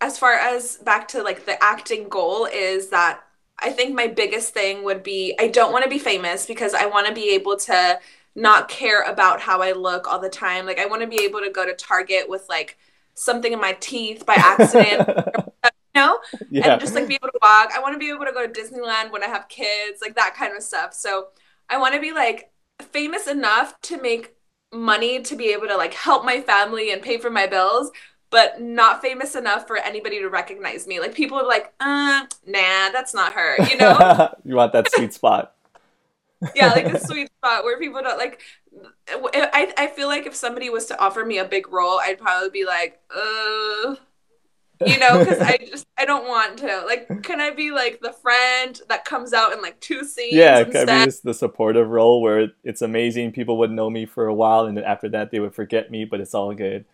as 0.00 0.18
far 0.18 0.34
as 0.34 0.78
back 0.78 1.08
to 1.08 1.22
like 1.22 1.44
the 1.44 1.62
acting 1.62 2.08
goal 2.08 2.46
is 2.46 2.88
that 2.88 3.22
I 3.58 3.70
think 3.70 3.94
my 3.94 4.06
biggest 4.06 4.54
thing 4.54 4.84
would 4.84 5.02
be 5.02 5.34
I 5.38 5.48
don't 5.48 5.72
want 5.72 5.84
to 5.84 5.90
be 5.90 5.98
famous 5.98 6.46
because 6.46 6.72
I 6.74 6.86
want 6.86 7.06
to 7.06 7.12
be 7.14 7.34
able 7.34 7.56
to 7.58 8.00
not 8.34 8.68
care 8.68 9.02
about 9.02 9.40
how 9.40 9.60
I 9.60 9.72
look 9.72 10.06
all 10.06 10.20
the 10.20 10.28
time. 10.28 10.66
Like 10.66 10.78
I 10.78 10.86
want 10.86 11.02
to 11.02 11.08
be 11.08 11.22
able 11.24 11.40
to 11.40 11.50
go 11.50 11.66
to 11.66 11.74
Target 11.74 12.28
with 12.28 12.46
like 12.48 12.78
something 13.14 13.52
in 13.52 13.60
my 13.60 13.72
teeth 13.80 14.24
by 14.24 14.34
accident. 14.34 15.08
you 15.64 15.70
know? 15.94 16.18
Yeah. 16.50 16.72
And 16.72 16.80
just 16.80 16.94
like 16.94 17.08
be 17.08 17.14
able 17.14 17.28
to 17.28 17.38
walk. 17.42 17.70
I 17.74 17.80
want 17.80 17.94
to 17.94 17.98
be 17.98 18.10
able 18.10 18.24
to 18.24 18.32
go 18.32 18.46
to 18.46 18.52
Disneyland 18.52 19.10
when 19.10 19.22
I 19.22 19.28
have 19.28 19.48
kids, 19.48 20.00
like 20.00 20.14
that 20.14 20.34
kind 20.36 20.56
of 20.56 20.62
stuff. 20.62 20.94
So 20.94 21.28
I 21.68 21.78
want 21.78 21.94
to 21.94 22.00
be 22.00 22.12
like 22.12 22.50
famous 22.80 23.26
enough 23.26 23.80
to 23.82 24.00
make 24.00 24.34
money 24.72 25.20
to 25.22 25.36
be 25.36 25.52
able 25.52 25.66
to 25.66 25.76
like 25.76 25.94
help 25.94 26.24
my 26.24 26.40
family 26.40 26.92
and 26.92 27.02
pay 27.02 27.18
for 27.18 27.30
my 27.30 27.46
bills, 27.46 27.90
but 28.30 28.60
not 28.60 29.02
famous 29.02 29.34
enough 29.34 29.66
for 29.66 29.76
anybody 29.76 30.20
to 30.20 30.28
recognize 30.28 30.86
me. 30.86 31.00
Like 31.00 31.14
people 31.14 31.38
are 31.38 31.46
like, 31.46 31.72
uh, 31.80 32.26
nah, 32.46 32.90
that's 32.90 33.12
not 33.12 33.32
her, 33.32 33.56
you 33.64 33.76
know? 33.76 34.32
you 34.44 34.54
want 34.54 34.72
that 34.72 34.90
sweet 34.92 35.12
spot 35.12 35.54
yeah, 36.54 36.68
like 36.68 36.86
a 36.86 37.00
sweet 37.00 37.30
spot 37.38 37.64
where 37.64 37.78
people 37.78 38.02
don't 38.02 38.18
like. 38.18 38.40
I 39.08 39.72
I 39.76 39.86
feel 39.88 40.08
like 40.08 40.26
if 40.26 40.34
somebody 40.34 40.70
was 40.70 40.86
to 40.86 40.98
offer 40.98 41.24
me 41.24 41.38
a 41.38 41.44
big 41.44 41.72
role, 41.72 41.98
I'd 42.00 42.18
probably 42.18 42.50
be 42.50 42.64
like, 42.64 43.00
uh, 43.14 43.96
you 44.86 44.98
know, 44.98 45.18
because 45.18 45.40
I 45.40 45.56
just 45.70 45.86
I 45.98 46.04
don't 46.04 46.26
want 46.26 46.58
to. 46.58 46.84
Like, 46.86 47.22
can 47.22 47.40
I 47.40 47.50
be 47.50 47.70
like 47.70 48.00
the 48.00 48.12
friend 48.12 48.80
that 48.88 49.04
comes 49.04 49.32
out 49.32 49.52
in 49.52 49.60
like 49.60 49.80
two 49.80 50.04
scenes? 50.04 50.34
Yeah, 50.34 50.64
can 50.64 50.88
I 50.88 51.06
be 51.06 51.12
the 51.22 51.34
supportive 51.34 51.88
role 51.88 52.22
where 52.22 52.48
it's 52.64 52.82
amazing. 52.82 53.32
People 53.32 53.58
would 53.58 53.70
know 53.70 53.90
me 53.90 54.06
for 54.06 54.26
a 54.26 54.34
while, 54.34 54.66
and 54.66 54.76
then 54.76 54.84
after 54.84 55.08
that 55.10 55.30
they 55.30 55.40
would 55.40 55.54
forget 55.54 55.90
me, 55.90 56.04
but 56.04 56.20
it's 56.20 56.34
all 56.34 56.54
good. 56.54 56.84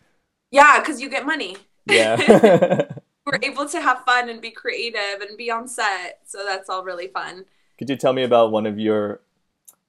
Yeah, 0.50 0.80
because 0.80 1.00
you 1.00 1.08
get 1.08 1.26
money. 1.26 1.56
Yeah. 1.86 2.16
We're 3.26 3.40
able 3.42 3.68
to 3.68 3.80
have 3.80 4.04
fun 4.04 4.28
and 4.28 4.40
be 4.40 4.50
creative 4.50 5.20
and 5.20 5.36
be 5.36 5.50
on 5.50 5.66
set, 5.66 6.20
so 6.24 6.44
that's 6.46 6.68
all 6.68 6.84
really 6.84 7.08
fun. 7.08 7.44
Could 7.76 7.90
you 7.90 7.96
tell 7.96 8.12
me 8.12 8.22
about 8.22 8.52
one 8.52 8.66
of 8.66 8.78
your 8.78 9.20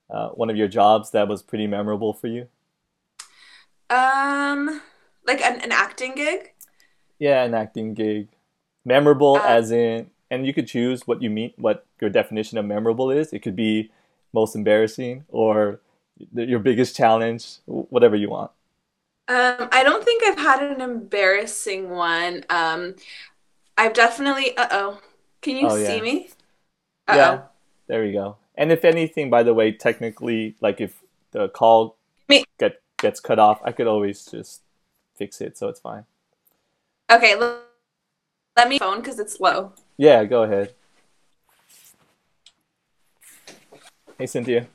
uh, 0.09 0.29
one 0.29 0.49
of 0.49 0.57
your 0.57 0.67
jobs 0.67 1.11
that 1.11 1.27
was 1.27 1.41
pretty 1.43 1.67
memorable 1.67 2.13
for 2.13 2.27
you? 2.27 2.47
Um, 3.89 4.81
like 5.25 5.41
an, 5.41 5.61
an 5.61 5.71
acting 5.71 6.15
gig. 6.15 6.53
Yeah, 7.19 7.43
an 7.43 7.53
acting 7.53 7.93
gig. 7.93 8.29
Memorable 8.85 9.41
uh, 9.41 9.41
as 9.45 9.71
in, 9.71 10.11
and 10.29 10.45
you 10.45 10.53
could 10.53 10.67
choose 10.67 11.07
what 11.07 11.21
you 11.21 11.29
mean, 11.29 11.53
what 11.57 11.85
your 11.99 12.09
definition 12.09 12.57
of 12.57 12.65
memorable 12.65 13.11
is. 13.11 13.33
It 13.33 13.39
could 13.41 13.55
be 13.55 13.91
most 14.33 14.55
embarrassing 14.55 15.25
or 15.29 15.81
your 16.33 16.59
biggest 16.59 16.95
challenge, 16.95 17.57
whatever 17.65 18.15
you 18.15 18.29
want. 18.29 18.51
Um, 19.29 19.67
I 19.71 19.83
don't 19.83 20.05
think 20.05 20.23
I've 20.23 20.37
had 20.37 20.63
an 20.63 20.79
embarrassing 20.81 21.89
one. 21.89 22.45
Um, 22.49 22.95
I've 23.77 23.93
definitely, 23.93 24.57
uh 24.57 24.67
oh, 24.71 25.01
Can 25.41 25.57
you 25.57 25.69
Oh, 25.69 25.75
see 25.85 26.01
yeah. 26.01 26.01
me? 26.01 26.29
Yeah. 27.07 27.39
Uh-oh. 27.39 27.49
There 27.87 28.03
we 28.03 28.11
go. 28.13 28.37
And 28.57 28.71
if 28.71 28.83
anything, 28.83 29.29
by 29.29 29.43
the 29.43 29.53
way, 29.53 29.71
technically, 29.71 30.55
like 30.59 30.81
if 30.81 31.03
the 31.31 31.47
call 31.47 31.95
Me- 32.27 32.43
get 32.59 32.81
gets 32.99 33.19
cut 33.19 33.37
off, 33.37 33.61
I 33.63 33.71
could 33.71 33.85
always 33.85 34.25
just 34.25 34.61
fix 35.15 35.39
it, 35.39 35.57
so 35.57 35.67
it's 35.67 35.79
fine. 35.79 36.05
Okay, 37.11 37.33
l- 37.33 37.61
let 38.55 38.67
me 38.67 38.79
phone 38.79 38.97
because 38.99 39.19
it's 39.19 39.39
low. 39.39 39.73
Yeah, 39.97 40.25
go 40.25 40.43
ahead. 40.43 40.73
Hey, 44.17 44.25
Cynthia. 44.25 44.65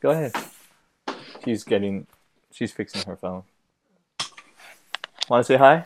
Go 0.00 0.10
ahead. 0.10 0.32
She's 1.44 1.64
getting, 1.64 2.06
she's 2.50 2.72
fixing 2.72 3.02
her 3.02 3.16
phone. 3.16 3.42
Want 5.28 5.44
to 5.44 5.52
say 5.52 5.56
hi? 5.58 5.84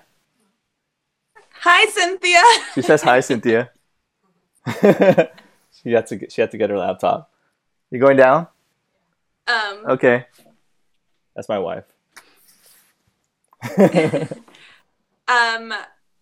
Hi, 1.54 1.86
Cynthia. 1.90 2.42
She 2.74 2.82
says 2.82 3.02
hi, 3.02 3.18
Cynthia. 3.20 3.70
she 5.82 5.92
had 5.92 6.06
to 6.06 6.16
get, 6.16 6.32
she 6.32 6.40
had 6.40 6.50
to 6.50 6.58
get 6.58 6.70
her 6.70 6.78
laptop. 6.78 7.30
You 7.90 7.98
going 7.98 8.16
down? 8.16 8.46
Um, 9.46 9.84
Okay. 9.88 10.26
That's 11.34 11.48
my 11.48 11.58
wife. 11.58 11.84
um, 15.28 15.72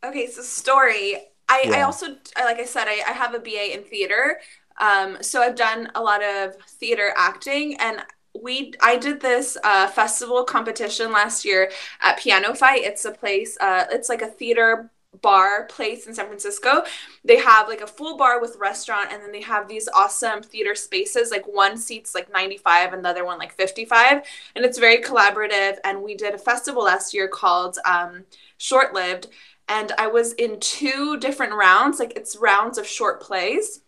okay, 0.05 0.27
so 0.29 0.43
story. 0.43 1.17
I, 1.49 1.69
I 1.75 1.83
also, 1.83 2.07
I- 2.37 2.45
like 2.45 2.59
I 2.61 2.65
said, 2.65 2.87
I, 2.87 3.03
I 3.09 3.13
have 3.13 3.35
a 3.35 3.41
BA 3.41 3.75
in 3.75 3.83
theater. 3.83 4.39
Um, 4.81 5.19
so 5.21 5.43
I've 5.43 5.57
done 5.57 5.91
a 5.95 6.01
lot 6.03 6.23
of 6.23 6.55
theater 6.69 7.13
acting 7.17 7.77
and 7.81 8.03
we 8.41 8.73
I 8.81 8.97
did 8.97 9.21
this 9.21 9.59
uh, 9.65 9.89
festival 9.89 10.45
competition 10.45 11.11
last 11.13 11.45
year 11.45 11.71
at 12.01 12.19
Piano 12.19 12.55
Fight. 12.55 12.83
It's 12.85 13.05
a 13.05 13.11
place, 13.11 13.59
uh, 13.61 13.87
it's 13.91 14.09
like 14.09 14.23
a 14.23 14.29
theater 14.29 14.91
bar 15.23 15.65
place 15.67 16.07
in 16.07 16.15
San 16.15 16.27
Francisco. 16.27 16.85
They 17.25 17.39
have 17.39 17.69
like 17.69 17.81
a 17.81 17.87
full 17.87 18.17
bar 18.17 18.41
with 18.41 18.57
restaurant 18.59 19.13
and 19.13 19.23
then 19.23 19.33
they 19.33 19.43
have 19.43 19.69
these 19.69 19.89
awesome 19.89 20.43
theater 20.43 20.75
spaces. 20.75 21.31
Like 21.31 21.47
one 21.47 21.77
seats 21.77 22.15
like 22.15 22.33
95 22.33 22.93
and 22.93 23.05
the 23.05 23.09
other 23.09 23.25
one 23.25 23.39
like 23.39 23.53
55. 23.53 24.23
And 24.55 24.65
it's 24.65 24.79
very 24.79 24.99
collaborative. 24.99 25.77
And 25.85 26.03
we 26.03 26.15
did 26.15 26.35
a 26.35 26.39
festival 26.39 26.85
last 26.85 27.13
year 27.13 27.29
called 27.29 27.79
um, 27.85 28.25
Short 28.59 28.95
Lived. 28.95 29.29
And 29.69 29.93
I 29.99 30.09
was 30.09 30.33
in 30.33 30.59
two 30.59 31.17
different 31.19 31.55
rounds, 31.55 32.01
like 32.01 32.13
it's 32.17 32.37
rounds 32.37 32.77
of 32.79 32.87
short 32.87 33.21
plays. 33.21 33.83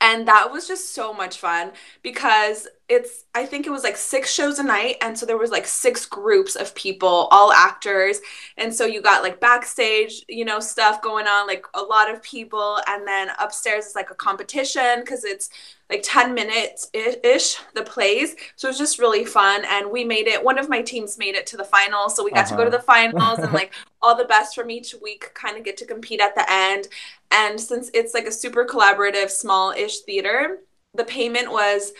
And 0.00 0.26
that 0.26 0.50
was 0.50 0.66
just 0.66 0.94
so 0.94 1.12
much 1.12 1.36
fun 1.38 1.72
because 2.02 2.66
it's, 2.92 3.24
I 3.34 3.46
think 3.46 3.66
it 3.66 3.70
was 3.70 3.82
like 3.84 3.96
six 3.96 4.32
shows 4.32 4.58
a 4.58 4.62
night. 4.62 4.96
And 5.00 5.18
so 5.18 5.26
there 5.26 5.38
was 5.38 5.50
like 5.50 5.66
six 5.66 6.06
groups 6.06 6.56
of 6.56 6.74
people, 6.74 7.28
all 7.30 7.52
actors. 7.52 8.20
And 8.56 8.74
so 8.74 8.86
you 8.86 9.02
got 9.02 9.22
like 9.22 9.40
backstage, 9.40 10.24
you 10.28 10.44
know, 10.44 10.60
stuff 10.60 11.02
going 11.02 11.26
on, 11.26 11.46
like 11.46 11.66
a 11.74 11.82
lot 11.82 12.10
of 12.12 12.22
people. 12.22 12.78
And 12.86 13.06
then 13.06 13.28
upstairs 13.40 13.86
is 13.86 13.94
like 13.94 14.10
a 14.10 14.14
competition 14.14 15.00
because 15.00 15.24
it's 15.24 15.50
like 15.90 16.02
10 16.04 16.34
minutes 16.34 16.88
ish, 16.94 17.56
the 17.74 17.82
plays. 17.82 18.34
So 18.56 18.68
it 18.68 18.70
was 18.70 18.78
just 18.78 18.98
really 18.98 19.24
fun. 19.24 19.64
And 19.66 19.90
we 19.90 20.04
made 20.04 20.26
it, 20.26 20.42
one 20.42 20.58
of 20.58 20.68
my 20.68 20.82
teams 20.82 21.18
made 21.18 21.34
it 21.34 21.46
to 21.48 21.56
the 21.56 21.64
finals. 21.64 22.16
So 22.16 22.24
we 22.24 22.32
got 22.32 22.46
to 22.46 22.54
go 22.54 22.64
to 22.64 22.70
Uh-huh. 22.70 22.76
the 22.76 22.80
finals 22.80 23.42
and 23.42 23.52
like 23.52 23.72
all 24.02 24.16
the 24.16 24.24
best 24.24 24.54
from 24.54 24.70
each 24.70 24.94
week 25.02 25.30
kind 25.34 25.56
of 25.56 25.64
get 25.64 25.76
to 25.78 25.86
compete 25.86 26.20
at 26.20 26.34
the 26.34 26.44
end. 26.50 26.88
And 27.30 27.60
since 27.60 27.90
it's 27.94 28.14
like 28.14 28.26
a 28.26 28.32
super 28.32 28.64
collaborative, 28.64 29.30
small 29.30 29.72
ish 29.72 30.00
theater, 30.00 30.58
the 30.94 31.04
payment 31.04 31.50
was 31.50 31.92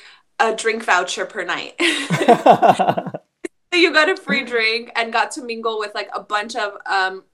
a 0.42 0.54
drink 0.54 0.84
voucher 0.84 1.24
per 1.24 1.44
night. 1.44 1.74
you 3.72 3.92
got 3.92 4.10
a 4.10 4.16
free 4.16 4.44
drink 4.44 4.90
and 4.96 5.12
got 5.12 5.30
to 5.32 5.42
mingle 5.42 5.78
with 5.78 5.94
like 5.94 6.10
a 6.14 6.20
bunch 6.20 6.56
of 6.56 6.76
um 6.84 7.24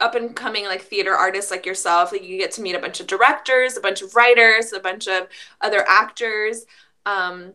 up 0.00 0.14
and 0.14 0.34
coming 0.34 0.64
like 0.64 0.80
theater 0.80 1.14
artists 1.14 1.50
like 1.50 1.66
yourself. 1.66 2.12
Like 2.12 2.24
you 2.24 2.38
get 2.38 2.52
to 2.52 2.62
meet 2.62 2.74
a 2.74 2.80
bunch 2.80 2.98
of 2.98 3.06
directors 3.06 3.76
a 3.76 3.80
bunch 3.80 4.00
of 4.02 4.16
writers 4.16 4.72
a 4.72 4.80
bunch 4.80 5.06
of 5.06 5.28
other 5.60 5.84
actors 5.86 6.64
um 7.06 7.52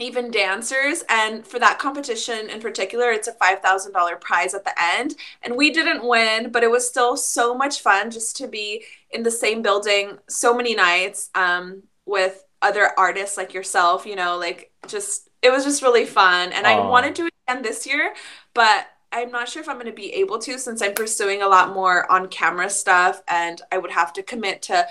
even 0.00 0.30
dancers. 0.30 1.02
And 1.08 1.44
for 1.44 1.58
that 1.58 1.80
competition 1.80 2.48
in 2.48 2.60
particular 2.60 3.10
it's 3.10 3.26
a 3.26 3.32
$5000 3.32 4.20
prize 4.20 4.54
at 4.54 4.64
the 4.64 4.74
end. 4.80 5.16
And 5.42 5.56
we 5.56 5.70
didn't 5.70 6.06
win 6.06 6.52
but 6.52 6.62
it 6.62 6.70
was 6.70 6.88
still 6.88 7.16
so 7.16 7.56
much 7.56 7.80
fun 7.80 8.12
just 8.12 8.36
to 8.36 8.46
be 8.46 8.84
in 9.10 9.24
the 9.24 9.32
same 9.32 9.62
building 9.62 10.18
so 10.28 10.54
many 10.54 10.76
nights 10.76 11.30
um, 11.34 11.82
with 12.06 12.44
other 12.62 12.90
artists 12.98 13.36
like 13.36 13.54
yourself 13.54 14.06
you 14.06 14.16
know 14.16 14.36
like 14.36 14.70
just 14.86 15.28
it 15.40 15.50
was 15.50 15.64
just 15.64 15.82
really 15.82 16.04
fun. 16.04 16.52
And 16.52 16.66
i 16.66 16.74
Aw. 16.74 16.90
wanted 16.90 17.14
to 17.16 17.22
do 17.22 17.26
it 17.26 17.34
again 17.48 17.62
this 17.62 17.86
year 17.86 18.14
but 18.54 18.86
i'm 19.12 19.30
not 19.30 19.48
sure 19.48 19.62
if 19.62 19.68
i'm 19.68 19.76
going 19.76 19.86
to 19.86 19.92
be 19.92 20.12
able 20.14 20.38
to 20.38 20.58
since 20.58 20.82
i'm 20.82 20.94
pursuing 20.94 21.42
a 21.42 21.48
lot 21.48 21.72
more 21.74 22.10
on 22.10 22.28
camera 22.28 22.68
stuff 22.68 23.22
and 23.28 23.62
i 23.72 23.78
would 23.78 23.92
have 23.92 24.12
to 24.14 24.22
commit 24.22 24.62
to 24.62 24.86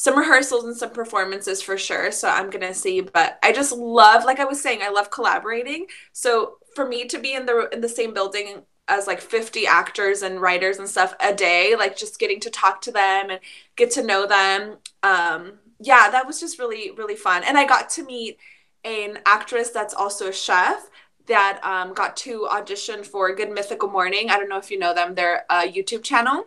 some 0.00 0.16
rehearsals 0.16 0.64
and 0.64 0.74
some 0.74 0.90
performances 0.90 1.60
for 1.60 1.76
sure 1.76 2.10
so 2.10 2.26
i'm 2.26 2.48
going 2.48 2.66
to 2.66 2.72
see. 2.72 3.02
But 3.02 3.38
i 3.42 3.52
just 3.52 3.70
love 3.70 4.24
like 4.24 4.40
i 4.40 4.46
was 4.46 4.62
saying 4.62 4.80
i 4.82 4.88
love 4.88 5.10
collaborating. 5.10 5.86
So 6.12 6.54
for 6.74 6.86
me 6.86 7.04
to 7.08 7.18
be 7.18 7.34
in 7.34 7.44
the 7.44 7.68
in 7.70 7.82
the 7.82 7.88
same 7.88 8.14
building 8.14 8.62
as 8.88 9.06
like 9.06 9.20
50 9.20 9.66
actors 9.66 10.22
and 10.22 10.40
writers 10.40 10.78
and 10.78 10.88
stuff 10.88 11.14
a 11.20 11.34
day 11.34 11.76
like 11.76 11.96
just 11.96 12.18
getting 12.18 12.40
to 12.40 12.50
talk 12.50 12.80
to 12.82 12.90
them 12.92 13.30
and 13.30 13.40
get 13.76 13.90
to 13.92 14.02
know 14.02 14.26
them 14.26 14.78
um 15.02 15.58
yeah 15.80 16.10
that 16.10 16.26
was 16.26 16.40
just 16.40 16.58
really 16.58 16.90
really 16.92 17.16
fun 17.16 17.42
and 17.44 17.58
i 17.58 17.64
got 17.66 17.88
to 17.90 18.04
meet 18.04 18.38
an 18.84 19.18
actress 19.26 19.70
that's 19.70 19.94
also 19.94 20.28
a 20.28 20.32
chef 20.32 20.88
that 21.26 21.60
um, 21.62 21.94
got 21.94 22.16
to 22.16 22.48
audition 22.48 23.04
for 23.04 23.34
good 23.34 23.50
mythical 23.50 23.88
morning 23.88 24.30
i 24.30 24.36
don't 24.38 24.48
know 24.48 24.58
if 24.58 24.70
you 24.70 24.78
know 24.78 24.94
them 24.94 25.14
their 25.14 25.44
uh, 25.50 25.62
youtube 25.62 26.02
channel 26.02 26.46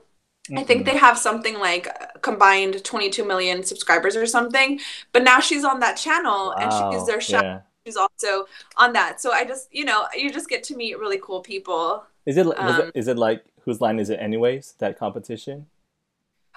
I 0.57 0.63
think 0.63 0.85
they 0.85 0.97
have 0.97 1.17
something 1.17 1.57
like 1.57 1.87
combined 2.21 2.83
22 2.83 3.23
million 3.23 3.63
subscribers 3.63 4.17
or 4.17 4.25
something. 4.25 4.79
But 5.13 5.23
now 5.23 5.39
she's 5.39 5.63
on 5.63 5.79
that 5.79 5.95
channel 5.95 6.51
and 6.51 6.71
she's 6.93 7.07
their 7.07 7.21
chef. 7.21 7.43
yeah. 7.43 7.59
She's 7.85 7.95
also 7.95 8.45
on 8.75 8.93
that. 8.93 9.21
So 9.21 9.31
I 9.31 9.45
just, 9.45 9.73
you 9.73 9.85
know, 9.85 10.05
you 10.13 10.31
just 10.31 10.49
get 10.49 10.63
to 10.65 10.75
meet 10.75 10.99
really 10.99 11.17
cool 11.21 11.41
people. 11.41 12.03
Is 12.25 12.35
it, 12.37 12.45
Um, 12.59 12.81
it 12.81 12.91
is 12.93 13.07
it 13.07 13.17
like 13.17 13.45
whose 13.61 13.79
line 13.79 13.99
is 13.99 14.09
it 14.09 14.19
anyways? 14.19 14.75
That 14.79 14.99
competition? 14.99 15.67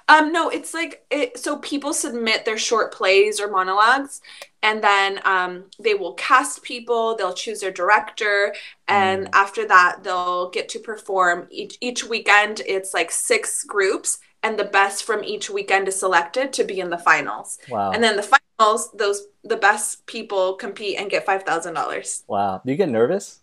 Um, 0.09 0.31
no, 0.33 0.49
it's 0.51 0.73
like 0.73 1.05
it, 1.11 1.37
so 1.37 1.57
people 1.59 1.93
submit 1.93 2.45
their 2.45 2.59
short 2.59 2.93
plays 2.95 3.41
or 3.41 3.51
monologues, 3.51 4.21
and 4.63 4.83
then 4.83 5.21
um, 5.25 5.65
they 5.81 5.95
will 5.95 6.15
cast 6.15 6.63
people. 6.63 7.17
They'll 7.17 7.35
choose 7.35 7.61
their 7.61 7.73
director, 7.73 8.55
and 8.87 9.27
Mm. 9.27 9.31
after 9.33 9.67
that, 9.67 10.05
they'll 10.05 10.51
get 10.51 10.69
to 10.71 10.79
perform 10.79 11.49
each 11.51 11.77
each 11.81 12.05
weekend. 12.05 12.61
It's 12.67 12.95
like 12.95 13.11
six 13.11 13.65
groups, 13.65 14.19
and 14.45 14.57
the 14.57 14.65
best 14.65 15.03
from 15.05 15.25
each 15.25 15.51
weekend 15.51 15.89
is 15.89 15.99
selected 15.99 16.53
to 16.53 16.63
be 16.65 16.79
in 16.79 16.91
the 16.91 16.99
finals. 16.99 17.59
Wow. 17.69 17.91
And 17.91 18.03
then 18.05 18.15
the 18.17 18.23
finals, 18.23 18.93
those 18.93 19.27
the 19.43 19.57
best 19.57 20.07
people 20.07 20.55
compete 20.55 20.99
and 21.01 21.11
get 21.11 21.27
five 21.27 21.43
thousand 21.43 21.75
dollars. 21.75 22.23
wow. 22.29 22.61
Do 22.65 22.71
you 22.71 22.79
get 22.79 22.89
nervous? 22.91 23.41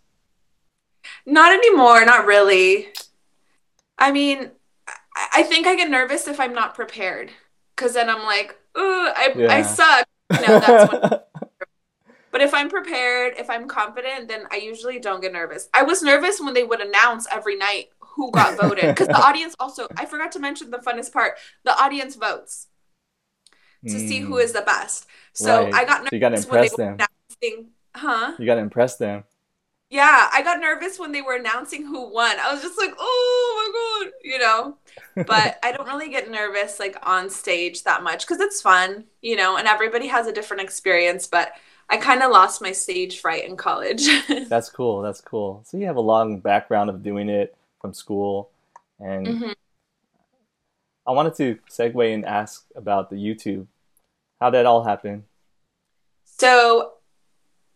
Not 1.26 1.52
anymore, 1.54 2.06
not 2.06 2.26
really. 2.26 2.88
I 3.98 4.12
mean, 4.12 4.52
I, 5.34 5.44
think 5.44 5.68
I 5.68 5.76
get 5.76 5.90
nervous 5.90 6.28
if 6.28 6.40
I'm 6.40 6.54
not 6.54 6.76
prepared, 6.76 7.32
because 7.76 7.94
then 7.94 8.10
I'm 8.10 8.24
like, 8.24 8.56
ooh, 8.78 8.82
I 9.16 9.34
Yeah. 9.36 9.58
I 9.58 9.62
suck. 9.64 10.06
You 10.34 10.42
know, 10.42 10.60
that's 10.60 10.86
but 12.32 12.42
if 12.42 12.54
I'm 12.54 12.70
prepared, 12.70 13.34
if 13.38 13.50
I'm 13.50 13.68
confident, 13.68 14.28
then 14.28 14.46
I 14.52 14.58
usually 14.58 15.00
don't 15.00 15.22
get 15.22 15.34
nervous. 15.34 15.70
I 15.74 15.84
was 15.84 16.02
nervous 16.02 16.40
when 16.42 16.54
they 16.54 16.64
would 16.64 16.82
announce 16.82 17.28
every 17.32 17.56
night 17.56 17.90
who 18.00 18.32
got 18.32 18.58
voted, 18.58 18.90
because 18.90 19.08
the 19.08 19.18
audience 19.24 19.56
also. 19.60 19.88
I 19.98 20.06
forgot 20.06 20.32
to 20.34 20.40
mention 20.40 20.72
the 20.72 20.78
funnest 20.80 21.12
part: 21.14 21.34
the 21.64 21.80
audience 21.80 22.16
votes 22.16 22.68
to 23.88 24.00
see 24.00 24.22
who 24.22 24.36
Mm. 24.36 24.54
the 24.54 24.62
best. 24.62 25.06
So 25.34 25.66
Right. 25.66 25.74
I 25.74 25.86
got 25.86 26.02
So 26.04 26.16
you 26.16 26.20
gotta 26.20 26.36
nervous 26.36 26.48
when 26.48 26.62
they 26.62 26.70
impress 26.70 26.72
were 26.72 26.78
them. 26.78 26.98
announcing, 27.44 27.72
huh? 27.96 28.34
You 28.40 28.46
gotta 28.46 28.62
impress 28.62 28.98
them. 28.98 29.24
Yeah, 29.94 30.28
I 30.34 30.42
got 30.42 30.60
nervous 30.60 30.98
when 30.98 31.12
they 31.12 31.22
were 31.22 31.36
announcing 31.36 31.86
who 31.86 32.12
won. 32.12 32.38
I 32.40 32.52
was 32.52 32.64
just 32.64 32.80
like, 32.80 32.96
oh 32.98 34.02
my 34.02 34.08
god, 34.08 34.14
you 34.24 34.40
know. 34.40 34.76
But 35.28 35.60
I 35.64 35.72
don't 35.72 35.86
really 35.86 36.10
get 36.10 36.32
nervous 36.32 36.80
like 36.80 36.98
on 37.04 37.30
stage 37.30 37.84
that 37.84 38.02
much 38.02 38.26
because 38.26 38.40
it's 38.40 38.60
fun, 38.60 39.04
you 39.22 39.36
know, 39.36 39.56
and 39.58 39.68
everybody 39.68 40.08
has 40.08 40.26
a 40.26 40.34
different 40.34 40.64
experience. 40.64 41.28
But 41.28 41.52
I 41.92 41.98
kind 41.98 42.24
of 42.24 42.32
lost 42.32 42.60
my 42.60 42.72
stage 42.72 43.20
fright 43.22 43.46
in 43.48 43.56
college. 43.56 44.08
That's 44.50 44.68
cool. 44.72 45.04
That's 45.04 45.22
cool. 45.22 45.62
So 45.64 45.78
you 45.78 45.86
have 45.86 45.98
a 45.98 46.02
long 46.02 46.40
background 46.40 46.90
of 46.90 47.04
doing 47.04 47.30
it 47.30 47.56
from 47.80 47.94
school, 47.94 48.50
and 49.00 49.28
Mhm. 49.28 49.54
I 51.06 51.12
wanted 51.12 51.36
to 51.36 51.60
segue 51.70 52.14
and 52.16 52.26
ask 52.26 52.66
about 52.76 53.12
the 53.12 53.18
YouTube. 53.18 53.68
How 54.42 54.50
did 54.50 54.58
that 54.58 54.66
all 54.66 54.86
happen? 54.86 55.26
So, 56.26 56.94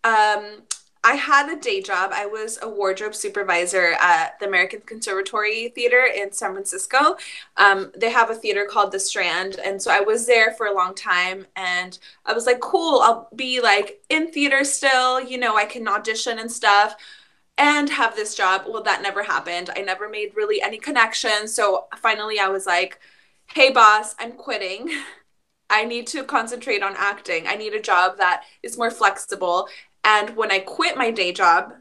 um, 0.04 0.64
I 1.08 1.16
had 1.16 1.50
a 1.50 1.60
day 1.60 1.82
job. 1.82 2.12
I 2.14 2.26
was 2.26 2.60
a 2.62 2.68
wardrobe 2.70 3.16
supervisor 3.16 3.94
at 4.00 4.38
the 4.40 4.46
American 4.48 4.82
Conservatory 4.82 5.70
Theater 5.70 6.06
in 6.06 6.34
San 6.34 6.52
Francisco. 6.52 7.16
Um, 7.56 7.92
they 7.96 8.10
have 8.12 8.30
a 8.30 8.36
theater 8.36 8.66
called 8.70 8.92
The 8.92 9.00
Strand, 9.00 9.58
and 9.64 9.82
so 9.82 9.90
I 9.90 10.02
was 10.02 10.26
there 10.26 10.52
for 10.54 10.68
a 10.68 10.74
long 10.76 10.94
time. 10.96 11.48
And 11.56 11.98
I 12.26 12.34
was 12.34 12.46
like, 12.46 12.60
"Cool, 12.60 13.00
I'll 13.00 13.30
be 13.36 13.62
like 13.62 14.02
in 14.10 14.32
theater 14.34 14.66
still. 14.66 15.22
You 15.22 15.38
know, 15.38 15.56
I 15.56 15.66
can 15.66 15.88
audition 15.88 16.40
and 16.40 16.52
stuff." 16.52 16.96
And 17.58 17.90
have 17.90 18.16
this 18.16 18.36
job. 18.36 18.66
Well, 18.68 18.84
that 18.84 19.02
never 19.02 19.24
happened. 19.24 19.72
I 19.76 19.82
never 19.82 20.08
made 20.10 20.36
really 20.36 20.62
any 20.62 20.78
connections. 20.78 21.54
So 21.56 21.88
finally, 21.98 22.40
I 22.40 22.50
was 22.50 22.68
like, 22.68 23.00
hey, 23.54 23.72
boss, 23.72 24.14
I'm 24.20 24.34
quitting. 24.34 24.90
I 25.70 25.84
need 25.84 26.08
to 26.08 26.24
concentrate 26.24 26.82
on 26.84 26.94
acting. 26.98 27.46
I 27.48 27.56
need 27.56 27.74
a 27.74 27.82
job 27.82 28.18
that 28.20 28.44
is 28.64 28.78
more 28.78 28.92
flexible. 28.92 29.68
And 30.08 30.38
when 30.38 30.52
I 30.52 30.60
quit 30.60 30.96
my 30.96 31.12
day 31.12 31.34
job, 31.34 31.74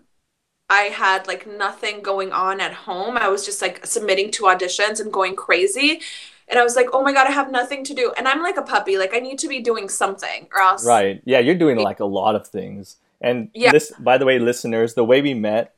I 0.69 0.91
had 1.03 1.29
like 1.29 1.47
nothing 1.47 2.03
going 2.03 2.33
on 2.33 2.61
at 2.61 2.73
home. 2.73 3.17
I 3.17 3.29
was 3.29 3.47
just 3.47 3.63
like 3.63 3.87
submitting 3.87 4.33
to 4.33 4.45
auditions 4.45 5.01
and 5.01 5.13
going 5.13 5.37
crazy. 5.37 6.01
And 6.49 6.59
I 6.59 6.65
was 6.65 6.75
like, 6.75 6.89
oh 6.93 7.03
my 7.03 7.13
God, 7.13 7.29
I 7.29 7.31
have 7.31 7.53
nothing 7.53 7.85
to 7.85 7.95
do. 7.95 8.13
And 8.19 8.27
I'm 8.27 8.43
like 8.43 8.57
a 8.57 8.63
puppy. 8.63 8.99
Like, 8.99 9.15
I 9.15 9.21
need 9.21 9.39
to 9.41 9.49
be 9.49 9.61
doing 9.61 9.89
something 9.89 10.49
or 10.53 10.61
else. 10.61 10.85
Right. 10.85 11.23
Yeah, 11.25 11.39
you're 11.39 11.55
doing 11.55 11.79
like 11.79 12.01
a 12.01 12.05
lot 12.05 12.35
of 12.35 12.49
things. 12.49 12.97
And 13.21 13.49
yeah. 13.55 13.71
this, 13.71 13.93
by 13.99 14.19
the 14.19 14.27
way, 14.27 14.41
listeners, 14.41 14.95
the 14.95 15.05
way 15.05 15.23
we 15.23 15.35
met 15.35 15.75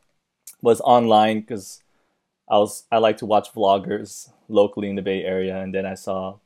was 0.62 0.80
online 0.80 1.40
because 1.40 1.82
I 2.48 2.56
was 2.56 2.84
I 2.90 2.96
like 2.96 3.18
to 3.18 3.26
watch 3.26 3.52
vloggers 3.52 4.30
locally 4.48 4.88
in 4.88 4.96
the 4.96 5.02
Bay 5.02 5.22
Area, 5.22 5.60
and 5.60 5.74
then 5.74 5.84
I 5.84 5.94
saw 5.94 6.38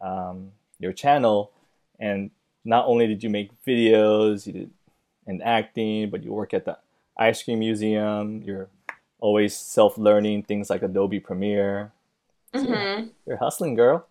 um, 0.00 0.52
your 0.78 0.92
channel, 0.92 1.50
and 1.98 2.30
not 2.64 2.86
only 2.86 3.08
did 3.08 3.22
you 3.22 3.30
make 3.30 3.50
videos, 3.66 4.46
you 4.46 4.52
did 4.52 4.70
and 5.26 5.42
acting, 5.42 6.10
but 6.10 6.22
you 6.22 6.32
work 6.32 6.54
at 6.54 6.64
the 6.64 6.78
ice 7.16 7.42
cream 7.42 7.60
museum. 7.60 8.42
You're 8.42 8.68
always 9.20 9.56
self 9.56 9.96
learning 9.98 10.44
things 10.44 10.70
like 10.70 10.82
Adobe 10.82 11.20
Premiere. 11.20 11.92
So 12.54 12.64
mm-hmm. 12.64 13.06
You're 13.26 13.36
hustling, 13.36 13.74
girl. 13.74 14.06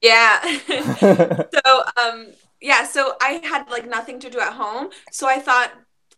Yeah. 0.00 0.40
so 0.66 1.82
um 2.00 2.28
yeah, 2.60 2.84
so 2.84 3.16
I 3.20 3.40
had 3.44 3.68
like 3.70 3.88
nothing 3.88 4.20
to 4.20 4.30
do 4.30 4.38
at 4.40 4.52
home, 4.52 4.90
so 5.10 5.28
I 5.28 5.38
thought 5.38 5.72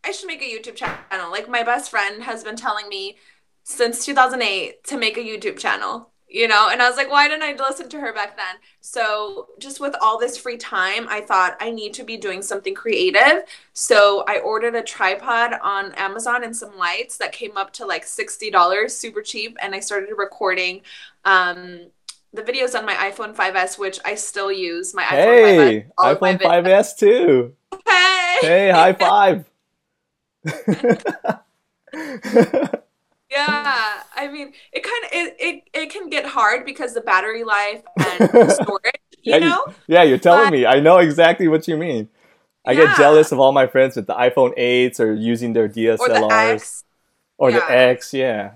I 0.05 0.13
should 0.13 0.27
make 0.27 0.43
a 0.43 0.45
YouTube 0.45 0.77
channel. 0.77 1.31
Like 1.31 1.49
my 1.49 1.63
best 1.63 1.91
friend 1.91 2.23
has 2.23 2.45
been 2.45 2.57
telling 2.57 2.89
me 2.89 3.17
since 3.63 4.05
2008 4.05 4.85
to 4.85 4.99
make 4.99 5.17
a 5.17 5.21
YouTube 5.21 5.59
channel 5.59 6.11
you 6.35 6.49
know? 6.49 6.69
And 6.71 6.83
i 6.83 6.89
was 6.89 6.97
like 6.97 7.11
why 7.11 7.29
didn't 7.29 7.45
i 7.45 7.55
listen 7.55 7.89
to 7.91 8.01
her 8.01 8.13
back 8.13 8.37
then? 8.37 8.57
So 8.81 9.49
just 9.59 9.81
with 9.81 9.95
all 10.01 10.19
this 10.19 10.37
free 10.37 10.57
time 10.57 11.07
i 11.09 11.21
thought 11.21 11.57
i 11.61 11.71
need 11.71 11.95
to 11.95 12.05
be 12.05 12.17
doing 12.17 12.43
something 12.43 12.75
creative. 12.75 13.45
So 13.73 14.25
i 14.27 14.39
ordered 14.39 14.75
a 14.75 14.83
tripod 14.83 15.55
on 15.63 15.93
amazon 15.95 16.45
and 16.45 16.57
some 16.57 16.77
lights 16.77 17.17
that 17.19 17.33
came 17.33 17.57
up 17.57 17.73
to 17.75 17.87
like 17.87 18.05
$60 18.05 18.91
super 18.91 19.23
cheap 19.23 19.57
and 19.63 19.75
i 19.75 19.81
started 19.81 20.11
recording 20.17 20.83
um, 21.25 21.87
the 22.33 22.43
videos 22.43 22.77
on 22.77 22.85
my 22.85 22.95
iphone 23.11 23.35
5s 23.35 23.79
which 23.79 24.01
i 24.05 24.15
still 24.15 24.51
use 24.51 24.93
my 24.93 25.05
hey, 25.05 25.87
iphone 25.99 26.19
5s 26.19 26.19
iphone 26.19 26.41
5s 26.41 26.99
too. 26.99 27.55
Hey! 27.87 28.39
Hey 28.41 28.71
high 28.71 28.93
five 29.05 29.45
yeah 33.35 34.03
i 34.15 34.29
mean 34.29 34.53
it 34.73 34.83
kind 34.83 35.05
of 35.05 35.11
it, 35.13 35.37
it 35.41 35.63
it 35.75 35.91
can 35.91 36.09
get 36.09 36.25
hard 36.25 36.65
because 36.65 36.95
the 36.95 37.01
battery 37.01 37.43
life 37.43 37.83
and 37.99 38.53
storage 38.53 38.95
you 39.25 39.33
yeah, 39.33 39.39
know? 39.39 39.65
you, 39.67 39.75
yeah 39.89 40.03
you're 40.03 40.19
telling 40.19 40.45
but, 40.45 40.53
me. 40.53 40.67
I 40.67 40.81
know 40.81 40.99
exactly 40.99 41.49
what 41.49 41.67
you 41.67 41.77
mean. 41.77 42.09
I 42.67 42.73
yeah. 42.73 42.87
get 42.87 42.97
jealous 42.97 43.33
of 43.33 43.41
all 43.41 43.53
my 43.53 43.67
friends 43.67 43.97
with 43.97 44.07
the 44.07 44.15
iphone 44.15 44.57
8s 44.57 45.01
or 45.01 45.13
using 45.13 45.53
their 45.53 45.69
dslrs 45.69 45.99
or 45.99 46.09
the 46.09 46.29
x, 46.33 46.85
or 47.37 47.51
yeah. 47.51 47.59
the 47.59 47.71
x 47.71 48.15
yeah. 48.15 48.53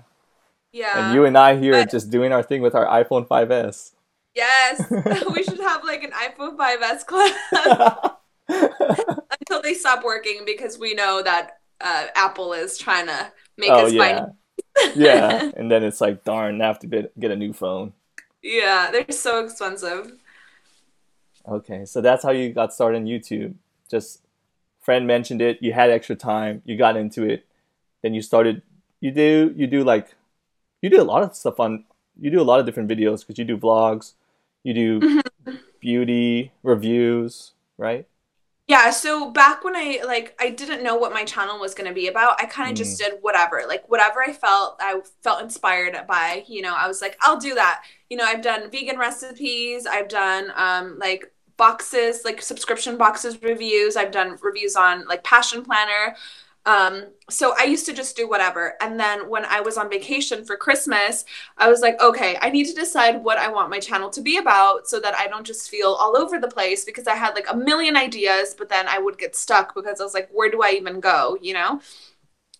Yeah. 0.71 1.05
and 1.05 1.15
you 1.15 1.25
and 1.25 1.37
i 1.37 1.57
here 1.57 1.73
but, 1.73 1.91
just 1.91 2.09
doing 2.09 2.31
our 2.31 2.43
thing 2.43 2.61
with 2.61 2.75
our 2.75 2.85
iphone 3.03 3.27
5s 3.27 3.91
yes. 4.35 4.83
We 5.33 5.43
should 5.43 5.59
have 5.59 5.83
like 5.83 6.03
an 6.03 6.11
iphone 6.11 6.57
5s 6.57 7.05
club 7.05 8.17
until 8.47 9.61
they 9.61 9.73
stop 9.73 10.03
working 10.03 10.43
because 10.45 10.79
we 10.79 10.93
know 10.93 11.21
that 11.23 11.59
uh, 11.81 12.07
apple 12.15 12.53
is 12.53 12.77
trying 12.77 13.07
to 13.07 13.31
make 13.57 13.71
oh, 13.71 13.85
us 13.85 13.93
yeah. 13.93 14.17
find 14.17 14.31
yeah, 14.95 15.51
and 15.57 15.71
then 15.71 15.83
it's 15.83 16.01
like, 16.01 16.23
darn, 16.23 16.61
I 16.61 16.67
have 16.67 16.79
to 16.79 16.87
get 16.87 17.19
get 17.19 17.31
a 17.31 17.35
new 17.35 17.53
phone. 17.53 17.93
Yeah, 18.41 18.89
they're 18.91 19.05
so 19.11 19.43
expensive. 19.43 20.13
Okay, 21.47 21.85
so 21.85 22.01
that's 22.01 22.23
how 22.23 22.31
you 22.31 22.53
got 22.53 22.73
started 22.73 22.97
on 22.97 23.05
YouTube. 23.05 23.55
Just 23.89 24.21
friend 24.81 25.07
mentioned 25.07 25.41
it, 25.41 25.57
you 25.61 25.73
had 25.73 25.89
extra 25.89 26.15
time, 26.15 26.61
you 26.65 26.77
got 26.77 26.97
into 26.97 27.23
it, 27.23 27.45
then 28.01 28.13
you 28.13 28.21
started. 28.21 28.61
You 29.01 29.11
do 29.11 29.53
you 29.55 29.65
do 29.65 29.85
like 29.85 30.15
you 30.81 30.89
do 30.89 31.01
a 31.01 31.07
lot 31.07 31.23
of 31.23 31.33
stuff 31.33 31.59
on 31.59 31.85
you 32.19 32.29
do 32.29 32.41
a 32.41 32.43
lot 32.43 32.59
of 32.59 32.65
different 32.65 32.89
videos 32.89 33.21
because 33.21 33.39
you 33.39 33.45
do 33.45 33.57
vlogs, 33.57 34.13
you 34.63 34.73
do 34.73 34.99
mm-hmm. 34.99 35.55
beauty 35.79 36.51
reviews, 36.63 37.53
right? 37.77 38.08
Yeah, 38.69 38.91
so 38.91 39.31
back 39.31 39.63
when 39.63 39.75
I 39.75 40.01
like 40.05 40.35
I 40.39 40.51
didn't 40.51 40.83
know 40.83 40.95
what 40.95 41.11
my 41.11 41.23
channel 41.23 41.59
was 41.59 41.73
going 41.73 41.87
to 41.87 41.93
be 41.93 42.07
about, 42.07 42.39
I 42.39 42.45
kind 42.45 42.69
of 42.69 42.75
mm. 42.75 42.77
just 42.77 42.99
did 42.99 43.15
whatever. 43.21 43.63
Like 43.67 43.89
whatever 43.89 44.21
I 44.21 44.31
felt 44.31 44.77
I 44.79 45.01
felt 45.23 45.41
inspired 45.41 45.97
by, 46.07 46.43
you 46.47 46.61
know, 46.61 46.75
I 46.75 46.87
was 46.87 47.01
like, 47.01 47.17
I'll 47.21 47.39
do 47.39 47.55
that. 47.55 47.81
You 48.11 48.17
know, 48.17 48.25
I've 48.25 48.43
done 48.43 48.69
vegan 48.69 48.99
recipes, 48.99 49.87
I've 49.87 50.07
done 50.07 50.53
um 50.55 50.99
like 50.99 51.33
boxes, 51.57 52.21
like 52.23 52.43
subscription 52.43 52.95
boxes 52.95 53.41
reviews, 53.41 53.95
I've 53.95 54.11
done 54.11 54.37
reviews 54.39 54.75
on 54.75 55.07
like 55.07 55.23
Passion 55.23 55.63
Planner. 55.63 56.15
Um, 56.65 57.07
so 57.29 57.53
I 57.57 57.63
used 57.63 57.85
to 57.87 57.93
just 57.93 58.15
do 58.15 58.29
whatever. 58.29 58.73
And 58.81 58.99
then 58.99 59.29
when 59.29 59.45
I 59.45 59.61
was 59.61 59.77
on 59.77 59.89
vacation 59.89 60.45
for 60.45 60.57
Christmas, 60.57 61.25
I 61.57 61.69
was 61.69 61.81
like, 61.81 61.99
okay, 62.01 62.37
I 62.41 62.49
need 62.49 62.65
to 62.65 62.73
decide 62.73 63.23
what 63.23 63.37
I 63.37 63.49
want 63.49 63.69
my 63.69 63.79
channel 63.79 64.09
to 64.11 64.21
be 64.21 64.37
about 64.37 64.87
so 64.87 64.99
that 64.99 65.15
I 65.15 65.27
don't 65.27 65.45
just 65.45 65.69
feel 65.69 65.93
all 65.99 66.17
over 66.17 66.39
the 66.39 66.47
place 66.47 66.85
because 66.85 67.07
I 67.07 67.15
had 67.15 67.33
like 67.33 67.49
a 67.49 67.55
million 67.55 67.95
ideas, 67.95 68.53
but 68.57 68.69
then 68.69 68.87
I 68.87 68.99
would 68.99 69.17
get 69.17 69.35
stuck 69.35 69.73
because 69.73 69.99
I 69.99 70.03
was 70.03 70.13
like, 70.13 70.29
where 70.31 70.51
do 70.51 70.61
I 70.61 70.71
even 70.71 70.99
go? 70.99 71.37
You 71.41 71.53
know? 71.53 71.81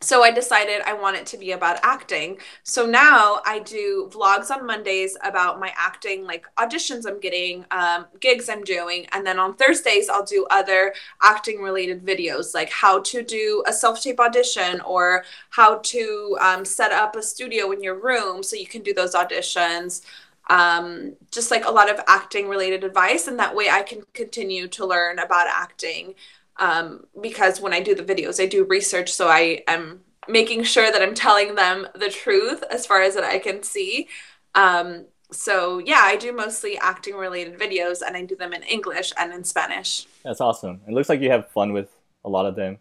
So 0.02 0.24
I 0.24 0.32
decided 0.32 0.82
I 0.86 0.94
want 0.94 1.18
it 1.18 1.26
to 1.28 1.38
be 1.38 1.52
about 1.52 1.80
acting. 1.84 2.38
So 2.64 2.86
now 2.86 3.42
I 3.46 3.60
do 3.60 4.10
vlogs 4.14 4.50
on 4.50 4.66
Mondays 4.66 5.18
about 5.24 5.60
my 5.60 5.74
acting, 5.76 6.24
like 6.24 6.46
auditions 6.58 7.06
I'm 7.06 7.20
getting, 7.20 7.66
um, 7.72 8.06
gigs 8.22 8.48
I'm 8.48 8.64
doing. 8.64 9.08
And 9.12 9.28
then 9.28 9.40
on 9.40 9.56
Thursdays, 9.56 10.08
I'll 10.08 10.24
do 10.24 10.48
other 10.52 10.94
acting 11.22 11.62
related 11.62 12.06
videos, 12.06 12.54
like 12.54 12.70
how 12.70 13.02
to 13.02 13.22
do 13.22 13.62
a 13.68 13.74
self 13.74 14.02
tape 14.02 14.22
audition 14.22 14.80
or 14.82 15.26
how 15.50 15.80
to 15.80 16.38
um, 16.40 16.64
set 16.64 16.94
up 16.94 17.18
a 17.18 17.22
studio 17.22 17.72
in 17.72 17.84
your 17.84 18.00
room 18.00 18.42
so 18.42 18.56
you 18.56 18.68
can 18.68 18.82
do 18.82 18.94
those 18.94 19.14
auditions. 19.16 20.02
Um, 20.50 21.14
just 21.30 21.52
like 21.52 21.66
a 21.66 21.72
lot 21.72 21.92
of 21.92 22.00
acting 22.08 22.48
related 22.48 22.84
advice. 22.84 23.28
And 23.28 23.38
that 23.38 23.54
way 23.54 23.70
I 23.70 23.84
can 23.84 24.02
continue 24.14 24.68
to 24.70 24.86
learn 24.86 25.20
about 25.20 25.46
acting 25.48 26.16
um, 26.60 27.06
because 27.20 27.62
when 27.62 27.74
I 27.74 27.80
do 27.80 27.96
the 27.96 28.04
videos, 28.04 28.42
I 28.42 28.46
do 28.46 28.66
research, 28.66 29.12
so 29.12 29.28
I 29.30 29.64
am 29.68 30.02
making 30.28 30.64
sure 30.64 30.92
that 30.92 31.02
I'm 31.02 31.16
telling 31.16 31.56
them 31.56 31.88
the 31.96 32.10
truth 32.10 32.64
as 32.70 32.86
far 32.86 33.02
as 33.02 33.16
that 33.16 33.24
I 33.24 33.40
can 33.40 33.64
see. 33.64 34.08
Um, 34.54 35.06
so 35.32 35.80
yeah, 35.80 36.02
I 36.02 36.18
do 36.18 36.34
mostly 36.34 36.78
acting 36.78 37.16
related 37.16 37.58
videos, 37.58 38.02
and 38.06 38.16
I 38.16 38.24
do 38.26 38.36
them 38.36 38.54
in 38.54 38.64
English 38.64 39.14
and 39.18 39.34
in 39.34 39.44
Spanish. 39.44 40.06
That's 40.24 40.42
awesome. 40.42 40.82
It 40.88 40.94
looks 40.94 41.10
like 41.10 41.22
you 41.22 41.32
have 41.32 41.50
fun 41.50 41.72
with 41.74 41.90
a 42.26 42.30
lot 42.30 42.46
of 42.46 42.56
them. 42.56 42.80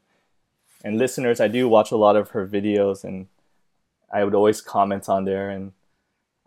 And 0.85 0.99
listeners, 0.99 1.41
I 1.41 1.49
do 1.49 1.69
watch 1.69 1.93
a 1.93 1.97
lot 1.97 2.17
of 2.17 2.31
her 2.31 2.47
videos, 2.47 3.05
and 3.05 3.29
I 4.13 4.25
would 4.25 4.35
always 4.35 4.61
comment 4.61 5.09
on 5.09 5.25
there 5.25 5.51
and. 5.51 5.73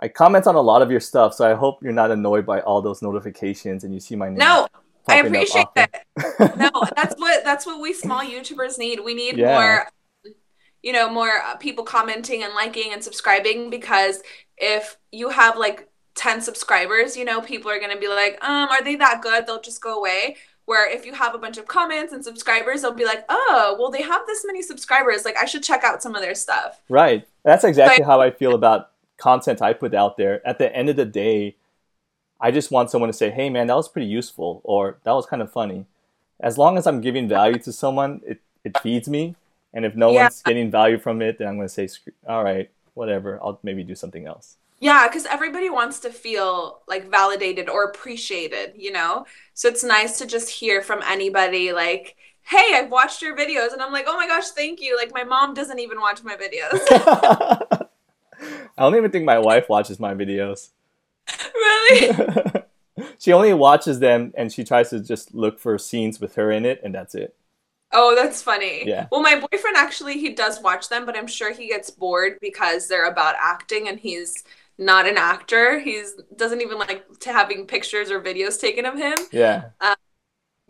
I 0.04 0.08
comment 0.08 0.48
on 0.48 0.56
a 0.56 0.62
lot 0.62 0.82
of 0.82 0.90
your 0.90 1.00
stuff, 1.00 1.36
so 1.36 1.48
I 1.48 1.54
hope 1.54 1.84
you're 1.84 1.94
not 1.94 2.10
annoyed 2.10 2.44
by 2.44 2.62
all 2.62 2.82
those 2.82 3.04
notifications 3.04 3.84
and 3.84 3.94
you 3.94 4.00
see 4.00 4.16
my 4.16 4.30
name. 4.30 4.40
No, 4.40 4.68
I 5.08 5.20
appreciate 5.20 5.68
that. 5.76 6.06
no, 6.58 6.72
that's 6.96 7.16
what 7.20 7.44
that's 7.44 7.66
what 7.66 7.82
we 7.82 7.94
small 7.94 8.22
YouTubers 8.22 8.78
need. 8.78 9.00
We 9.00 9.14
need 9.14 9.38
yeah. 9.38 9.60
more 9.60 9.88
you 10.84 10.94
know, 10.94 11.10
more 11.10 11.42
uh, 11.46 11.56
people 11.58 11.84
commenting 11.84 12.44
and 12.44 12.54
liking 12.54 12.92
and 12.92 13.04
subscribing 13.04 13.70
because 13.70 14.22
if 14.58 14.98
you 15.12 15.30
have 15.30 15.58
like 15.58 15.88
10 16.16 16.42
subscribers, 16.42 17.16
you 17.16 17.24
know, 17.24 17.42
people 17.42 17.70
are 17.70 17.80
going 17.80 17.94
to 17.94 18.00
be 18.00 18.08
like, 18.08 18.44
"Um, 18.44 18.70
are 18.70 18.84
they 18.84 18.96
that 18.96 19.22
good? 19.22 19.46
They'll 19.46 19.62
just 19.62 19.82
go 19.82 20.00
away." 20.00 20.38
Where 20.66 20.90
if 20.90 21.06
you 21.06 21.14
have 21.14 21.34
a 21.34 21.40
bunch 21.40 21.58
of 21.58 21.68
comments 21.68 22.14
and 22.14 22.24
subscribers, 22.24 22.82
they'll 22.82 22.94
be 22.94 23.06
like, 23.06 23.26
"Oh, 23.30 23.76
well 23.80 23.92
they 23.92 24.02
have 24.02 24.26
this 24.26 24.46
many 24.46 24.62
subscribers, 24.62 25.26
like 25.26 25.38
I 25.38 25.46
should 25.46 25.64
check 25.64 25.84
out 25.84 26.02
some 26.02 26.16
of 26.16 26.22
their 26.22 26.36
stuff." 26.36 26.82
Right. 26.90 27.28
That's 27.44 27.64
exactly 27.64 28.04
so 28.04 28.10
how 28.10 28.22
I 28.22 28.32
feel 28.32 28.56
about 28.56 28.92
content 29.18 29.62
I 29.62 29.74
put 29.74 29.94
out 29.94 30.18
there. 30.18 30.46
At 30.48 30.58
the 30.58 30.76
end 30.76 30.90
of 30.90 30.96
the 30.96 31.06
day, 31.06 31.58
I 32.42 32.52
just 32.52 32.72
want 32.72 32.90
someone 32.90 33.10
to 33.10 33.14
say, 33.14 33.30
"Hey, 33.30 33.50
man, 33.50 33.68
that 33.68 33.76
was 33.76 33.88
pretty 33.88 34.08
useful," 34.08 34.62
or 34.64 34.98
"That 35.04 35.14
was 35.14 35.26
kind 35.26 35.42
of 35.42 35.52
funny." 35.52 35.86
As 36.40 36.58
long 36.58 36.78
as 36.78 36.88
I'm 36.88 37.02
giving 37.02 37.28
value 37.30 37.60
to 37.60 37.72
someone, 37.72 38.22
it 38.26 38.42
it 38.64 38.78
feeds 38.80 39.08
me. 39.08 39.36
And 39.74 39.86
if 39.86 39.96
no 39.96 40.12
yeah. 40.12 40.24
one's 40.24 40.42
getting 40.42 40.70
value 40.72 40.98
from 40.98 41.22
it, 41.22 41.38
then 41.38 41.48
I'm 41.48 41.56
going 41.56 41.68
to 41.68 41.74
say, 41.74 41.88
"All 42.28 42.44
right, 42.44 42.70
whatever. 42.96 43.40
I'll 43.42 43.60
maybe 43.64 43.84
do 43.84 43.96
something 43.96 44.26
else." 44.26 44.58
Yeah, 44.82 45.08
because 45.08 45.28
everybody 45.28 45.70
wants 45.70 46.00
to 46.00 46.10
feel 46.10 46.82
like 46.88 47.10
validated 47.12 47.70
or 47.70 47.84
appreciated, 47.84 48.74
you 48.76 48.92
know? 48.92 49.28
So 49.54 49.68
it's 49.70 49.84
nice 49.84 50.18
to 50.18 50.26
just 50.26 50.50
hear 50.50 50.82
from 50.82 51.04
anybody 51.04 51.72
like, 51.72 52.16
hey, 52.42 52.72
I've 52.74 52.90
watched 52.90 53.22
your 53.22 53.38
videos. 53.38 53.74
And 53.74 53.82
I'm 53.82 53.92
like, 53.92 54.06
oh 54.08 54.18
my 54.18 54.26
gosh, 54.26 54.50
thank 54.50 54.82
you. 54.82 54.98
Like, 54.98 55.14
my 55.14 55.24
mom 55.24 55.54
doesn't 55.54 55.78
even 55.78 56.00
watch 56.00 56.24
my 56.24 56.36
videos. 56.36 56.80
I 58.76 58.82
don't 58.82 58.96
even 58.96 59.12
think 59.12 59.24
my 59.24 59.38
wife 59.38 59.70
watches 59.70 60.00
my 60.00 60.16
videos. 60.16 60.70
Really? 61.92 62.64
she 63.20 63.34
only 63.34 63.54
watches 63.54 64.00
them 64.00 64.34
and 64.36 64.52
she 64.52 64.64
tries 64.64 64.90
to 64.90 65.00
just 65.00 65.34
look 65.34 65.60
for 65.60 65.78
scenes 65.78 66.20
with 66.20 66.36
her 66.36 66.52
in 66.52 66.66
it, 66.66 66.82
and 66.84 66.94
that's 66.94 67.16
it. 67.16 67.36
Oh, 67.94 68.16
that's 68.16 68.42
funny. 68.42 68.88
Yeah. 68.88 69.08
Well, 69.12 69.22
my 69.22 69.36
boyfriend 69.36 69.76
actually 69.76 70.14
he 70.14 70.34
does 70.34 70.62
watch 70.62 70.90
them, 70.90 71.06
but 71.06 71.18
I'm 71.18 71.28
sure 71.28 71.54
he 71.54 71.68
gets 71.68 71.90
bored 71.90 72.38
because 72.42 72.88
they're 72.88 73.10
about 73.10 73.36
acting 73.42 73.88
and 73.88 74.00
he's 74.00 74.44
not 74.78 75.08
an 75.08 75.18
actor. 75.18 75.80
He's 75.80 76.16
doesn't 76.36 76.62
even 76.62 76.78
like 76.80 77.06
to 77.20 77.34
having 77.34 77.68
pictures 77.68 78.10
or 78.10 78.22
videos 78.22 78.60
taken 78.60 78.86
of 78.86 78.96
him. 78.96 79.18
Yeah. 79.32 79.70
Um, 79.82 79.96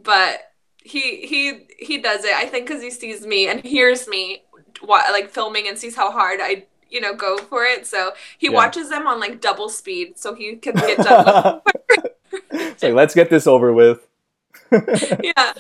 but 0.02 0.52
he 0.84 1.26
he 1.28 1.68
he 1.78 2.00
does 2.00 2.26
it. 2.26 2.34
I 2.34 2.48
think 2.48 2.68
because 2.68 2.82
he 2.82 2.90
sees 2.90 3.26
me 3.26 3.48
and 3.48 3.64
hears 3.64 4.08
me 4.08 4.44
like 4.88 5.30
filming 5.30 5.68
and 5.68 5.78
sees 5.78 5.96
how 5.96 6.12
hard 6.12 6.40
I 6.42 6.66
you 6.92 7.02
know 7.02 7.16
go 7.16 7.38
for 7.38 7.64
it. 7.64 7.88
So 7.88 8.12
he 8.38 8.48
yeah. 8.48 8.54
watches 8.54 8.90
them 8.90 9.08
on 9.08 9.20
like 9.20 9.42
double 9.42 9.70
speed 9.70 10.20
so 10.20 10.36
he 10.36 10.56
can 10.56 10.76
get 10.76 10.98
done. 11.00 11.62
it's 12.52 12.84
like 12.84 12.94
let's 12.94 13.16
get 13.16 13.30
this 13.30 13.48
over 13.48 13.74
with. 13.74 14.08
yeah. 15.24 15.54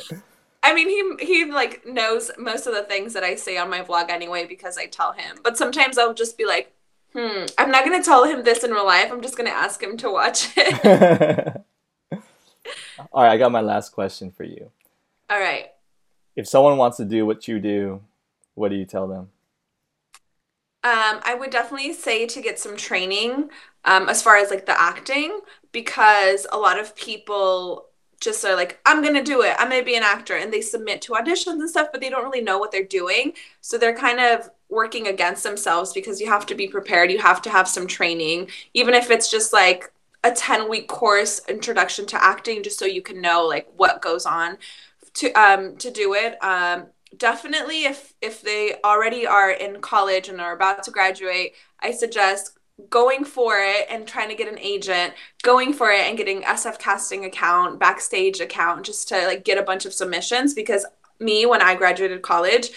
I 0.63 0.73
mean, 0.73 0.89
he 0.89 1.25
he 1.25 1.45
like 1.51 1.85
knows 1.85 2.31
most 2.37 2.67
of 2.67 2.73
the 2.73 2.83
things 2.83 3.13
that 3.13 3.23
I 3.23 3.35
say 3.35 3.57
on 3.57 3.69
my 3.69 3.81
vlog 3.81 4.09
anyway 4.09 4.45
because 4.45 4.77
I 4.77 4.85
tell 4.85 5.13
him. 5.13 5.37
But 5.43 5.57
sometimes 5.57 5.97
I'll 5.97 6.13
just 6.13 6.37
be 6.37 6.45
like, 6.45 6.73
"Hmm, 7.13 7.45
I'm 7.57 7.71
not 7.71 7.83
gonna 7.83 8.03
tell 8.03 8.25
him 8.25 8.43
this 8.43 8.63
in 8.63 8.71
real 8.71 8.85
life. 8.85 9.11
I'm 9.11 9.21
just 9.21 9.37
gonna 9.37 9.49
ask 9.49 9.81
him 9.81 9.97
to 9.97 10.11
watch 10.11 10.49
it." 10.55 11.63
All 13.11 13.23
right, 13.23 13.31
I 13.31 13.37
got 13.37 13.51
my 13.51 13.61
last 13.61 13.89
question 13.89 14.31
for 14.31 14.43
you. 14.43 14.69
All 15.29 15.39
right. 15.39 15.71
If 16.35 16.47
someone 16.47 16.77
wants 16.77 16.97
to 16.97 17.05
do 17.05 17.25
what 17.25 17.47
you 17.47 17.59
do, 17.59 18.01
what 18.53 18.69
do 18.69 18.75
you 18.75 18.85
tell 18.85 19.07
them? 19.07 19.29
Um, 20.83 21.19
I 21.23 21.35
would 21.35 21.51
definitely 21.51 21.93
say 21.93 22.25
to 22.25 22.41
get 22.41 22.57
some 22.57 22.75
training 22.75 23.49
um, 23.85 24.09
as 24.09 24.21
far 24.21 24.37
as 24.37 24.49
like 24.49 24.65
the 24.65 24.79
acting 24.79 25.39
because 25.71 26.47
a 26.51 26.57
lot 26.57 26.79
of 26.79 26.95
people 26.95 27.85
just 28.19 28.43
are 28.45 28.55
like, 28.55 28.79
I'm 28.85 29.03
gonna 29.03 29.23
do 29.23 29.41
it. 29.43 29.55
I'm 29.59 29.69
gonna 29.69 29.83
be 29.83 29.95
an 29.95 30.03
actor, 30.03 30.35
and 30.35 30.51
they 30.51 30.61
submit 30.61 31.01
to 31.03 31.13
auditions 31.13 31.53
and 31.59 31.69
stuff, 31.69 31.89
but 31.91 32.01
they 32.01 32.09
don't 32.09 32.23
really 32.23 32.41
know 32.41 32.57
what 32.59 32.71
they're 32.71 32.83
doing. 32.83 33.33
So 33.61 33.77
they're 33.77 33.95
kind 33.95 34.19
of 34.19 34.49
working 34.69 35.07
against 35.07 35.43
themselves 35.43 35.93
because 35.93 36.19
you 36.21 36.27
have 36.27 36.45
to 36.47 36.55
be 36.55 36.67
prepared. 36.67 37.11
You 37.11 37.19
have 37.19 37.41
to 37.43 37.49
have 37.49 37.67
some 37.67 37.87
training, 37.87 38.49
even 38.73 38.93
if 38.93 39.11
it's 39.11 39.29
just 39.29 39.53
like 39.53 39.91
a 40.23 40.31
10 40.31 40.69
week 40.69 40.87
course 40.87 41.41
introduction 41.47 42.05
to 42.07 42.23
acting, 42.23 42.63
just 42.63 42.79
so 42.79 42.85
you 42.85 43.01
can 43.01 43.21
know 43.21 43.45
like 43.47 43.67
what 43.75 44.01
goes 44.01 44.25
on 44.25 44.57
to 45.15 45.31
um 45.33 45.75
to 45.77 45.91
do 45.91 46.13
it. 46.13 46.41
Um, 46.43 46.87
definitely 47.17 47.85
if 47.85 48.13
if 48.21 48.41
they 48.41 48.75
already 48.83 49.25
are 49.27 49.51
in 49.51 49.81
college 49.81 50.29
and 50.29 50.39
are 50.41 50.53
about 50.55 50.83
to 50.83 50.91
graduate, 50.91 51.53
I 51.79 51.91
suggest 51.91 52.57
going 52.89 53.23
for 53.25 53.57
it 53.57 53.85
and 53.89 54.07
trying 54.07 54.29
to 54.29 54.35
get 54.35 54.51
an 54.51 54.57
agent, 54.59 55.13
going 55.43 55.73
for 55.73 55.91
it 55.91 56.01
and 56.07 56.17
getting 56.17 56.41
SF 56.43 56.79
casting 56.79 57.25
account, 57.25 57.79
backstage 57.79 58.39
account 58.39 58.85
just 58.85 59.07
to 59.09 59.25
like 59.27 59.43
get 59.45 59.57
a 59.57 59.63
bunch 59.63 59.85
of 59.85 59.93
submissions 59.93 60.53
because 60.53 60.85
me 61.19 61.45
when 61.45 61.61
I 61.61 61.75
graduated 61.75 62.21
college, 62.23 62.71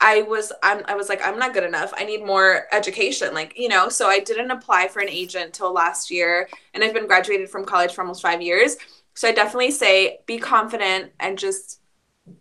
I 0.00 0.22
was 0.22 0.52
I'm, 0.62 0.82
I 0.86 0.94
was 0.94 1.08
like 1.08 1.20
I'm 1.26 1.38
not 1.38 1.54
good 1.54 1.64
enough. 1.64 1.92
I 1.96 2.04
need 2.04 2.24
more 2.24 2.66
education 2.72 3.34
like, 3.34 3.54
you 3.58 3.68
know, 3.68 3.88
so 3.88 4.06
I 4.08 4.20
didn't 4.20 4.50
apply 4.50 4.88
for 4.88 5.00
an 5.00 5.08
agent 5.08 5.54
till 5.54 5.72
last 5.72 6.10
year 6.10 6.48
and 6.74 6.84
I've 6.84 6.94
been 6.94 7.08
graduated 7.08 7.50
from 7.50 7.64
college 7.64 7.92
for 7.92 8.02
almost 8.02 8.22
5 8.22 8.40
years. 8.42 8.76
So 9.14 9.28
I 9.28 9.32
definitely 9.32 9.72
say 9.72 10.20
be 10.26 10.38
confident 10.38 11.12
and 11.18 11.36
just 11.38 11.80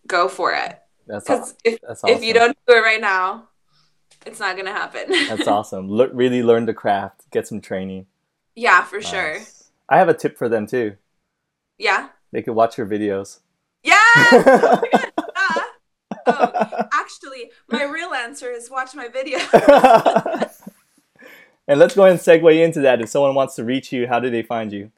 go 0.08 0.28
for 0.28 0.54
it. 0.54 0.80
That's 1.08 1.30
awesome. 1.30 1.58
if, 1.64 1.80
awesome. 1.88 2.10
if 2.10 2.24
you 2.24 2.34
don't 2.34 2.58
do 2.68 2.76
it 2.76 2.82
right 2.82 3.02
now, 3.02 3.48
it's 4.26 4.40
not 4.40 4.58
gonna 4.58 4.74
happen. 4.74 5.04
That's 5.10 5.48
awesome. 5.48 5.90
Le- 5.90 6.14
really 6.14 6.44
learn 6.44 6.66
the 6.66 6.74
craft, 6.74 7.30
get 7.32 7.48
some 7.48 7.62
training. 7.62 8.08
Yeah, 8.56 8.84
for 8.84 8.98
nice. 8.98 9.10
sure. 9.10 9.38
I 9.90 9.98
have 9.98 10.10
a 10.10 10.14
tip 10.14 10.38
for 10.38 10.50
them 10.50 10.68
too. 10.68 10.98
Yeah. 11.78 12.10
They 12.32 12.42
could 12.42 12.56
watch 12.56 12.78
your 12.78 12.88
videos. 12.88 13.40
Yeah. 13.84 13.98
oh, 14.26 14.82
oh, 16.26 16.84
actually, 16.92 17.52
my 17.70 17.84
real 17.84 18.14
answer 18.14 18.52
is 18.52 18.70
watch 18.70 18.94
my 18.96 19.08
video. 19.08 19.40
and 21.68 21.80
let's 21.80 21.96
go 21.96 22.04
ahead 22.04 22.12
and 22.12 22.20
segue 22.20 22.64
into 22.64 22.82
that. 22.82 23.00
If 23.00 23.10
someone 23.10 23.34
wants 23.34 23.56
to 23.56 23.64
reach 23.64 23.94
you, 23.94 24.08
how 24.08 24.20
do 24.20 24.30
they 24.30 24.44
find 24.44 24.74
you? 24.74 24.92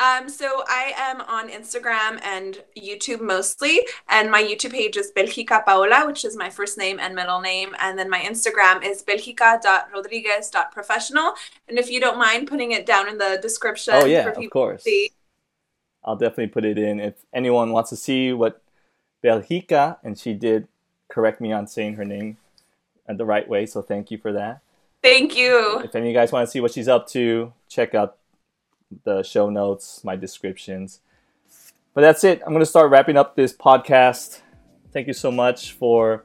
Um, 0.00 0.28
so 0.28 0.62
I 0.68 0.92
am 0.96 1.22
on 1.22 1.48
Instagram 1.48 2.24
and 2.24 2.62
YouTube 2.76 3.20
mostly, 3.20 3.80
and 4.08 4.30
my 4.30 4.40
YouTube 4.40 4.70
page 4.70 4.96
is 4.96 5.10
Belgica 5.16 5.64
Paola, 5.64 6.06
which 6.06 6.24
is 6.24 6.36
my 6.36 6.50
first 6.50 6.78
name 6.78 7.00
and 7.00 7.16
middle 7.16 7.40
name, 7.40 7.74
and 7.80 7.98
then 7.98 8.08
my 8.08 8.20
Instagram 8.20 8.84
is 8.84 9.02
belgica.rodriguez.professional. 9.02 11.32
And 11.68 11.80
if 11.80 11.90
you 11.90 11.98
don't 11.98 12.16
mind 12.16 12.46
putting 12.46 12.70
it 12.70 12.86
down 12.86 13.08
in 13.08 13.18
the 13.18 13.40
description, 13.42 13.94
oh 13.96 14.04
yeah, 14.04 14.28
of 14.28 14.50
course. 14.50 14.86
I'll 16.04 16.14
definitely 16.14 16.46
put 16.48 16.64
it 16.64 16.78
in. 16.78 17.00
If 17.00 17.14
anyone 17.34 17.72
wants 17.72 17.90
to 17.90 17.96
see 17.96 18.32
what 18.32 18.62
Belgica, 19.24 19.96
and 20.04 20.16
she 20.16 20.32
did 20.32 20.68
correct 21.08 21.40
me 21.40 21.50
on 21.50 21.66
saying 21.66 21.94
her 21.94 22.04
name 22.04 22.36
the 23.08 23.24
right 23.24 23.48
way, 23.48 23.66
so 23.66 23.82
thank 23.82 24.12
you 24.12 24.18
for 24.18 24.32
that. 24.32 24.60
Thank 25.02 25.36
you. 25.36 25.80
If 25.82 25.96
any 25.96 26.06
of 26.06 26.12
you 26.12 26.16
guys 26.16 26.30
want 26.30 26.46
to 26.46 26.50
see 26.50 26.60
what 26.60 26.72
she's 26.72 26.86
up 26.86 27.08
to, 27.08 27.52
check 27.68 27.96
out 27.96 28.16
the 29.04 29.22
show 29.22 29.50
notes, 29.50 30.02
my 30.04 30.16
descriptions. 30.16 31.00
But 31.94 32.02
that's 32.02 32.24
it. 32.24 32.40
I'm 32.42 32.52
going 32.52 32.60
to 32.60 32.66
start 32.66 32.90
wrapping 32.90 33.16
up 33.16 33.34
this 33.34 33.56
podcast. 33.56 34.40
Thank 34.92 35.06
you 35.06 35.12
so 35.12 35.30
much 35.30 35.72
for 35.72 36.24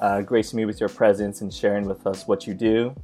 uh, 0.00 0.22
gracing 0.22 0.56
me 0.56 0.64
with 0.64 0.80
your 0.80 0.88
presence 0.88 1.40
and 1.40 1.52
sharing 1.52 1.86
with 1.86 2.06
us 2.06 2.26
what 2.26 2.46
you 2.46 2.54
do. 2.54 2.94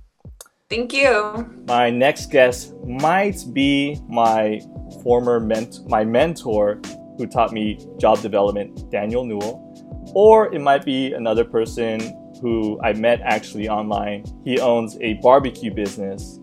Thank 0.68 0.92
you. 0.92 1.64
My 1.66 1.90
next 1.90 2.30
guest 2.30 2.74
might 2.86 3.44
be 3.52 3.98
my 4.08 4.60
former 5.02 5.40
ment- 5.40 5.80
my 5.88 6.04
mentor 6.04 6.80
who 7.18 7.26
taught 7.26 7.52
me 7.52 7.84
job 7.98 8.20
development, 8.20 8.90
Daniel 8.90 9.24
Newell, 9.24 10.12
or 10.14 10.54
it 10.54 10.60
might 10.60 10.84
be 10.84 11.12
another 11.12 11.44
person 11.44 11.98
who 12.40 12.80
I 12.82 12.92
met 12.92 13.20
actually 13.22 13.68
online. 13.68 14.24
He 14.44 14.60
owns 14.60 14.96
a 15.00 15.14
barbecue 15.14 15.74
business 15.74 16.38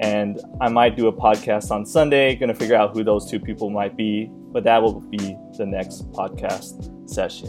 and 0.00 0.40
I 0.60 0.68
might 0.68 0.96
do 0.96 1.08
a 1.08 1.12
podcast 1.12 1.70
on 1.70 1.84
Sunday, 1.86 2.36
gonna 2.36 2.54
figure 2.54 2.76
out 2.76 2.94
who 2.94 3.04
those 3.04 3.30
two 3.30 3.40
people 3.40 3.70
might 3.70 3.96
be, 3.96 4.30
but 4.52 4.64
that 4.64 4.82
will 4.82 5.00
be 5.00 5.36
the 5.56 5.66
next 5.66 6.10
podcast 6.12 7.08
session. 7.08 7.48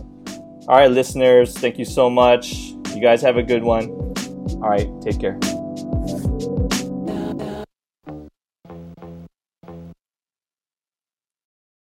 All 0.68 0.78
right, 0.78 0.92
listeners, 0.92 1.58
thank 1.58 1.78
you 1.80 1.86
so 1.86 2.10
much. 2.10 2.54
You 2.94 3.02
guys 3.02 3.22
have 3.22 3.38
a 3.38 3.44
good 3.44 3.64
one. 3.64 3.90
All 4.62 4.70
right, 4.70 4.90
take 5.02 5.20
care. 5.20 5.40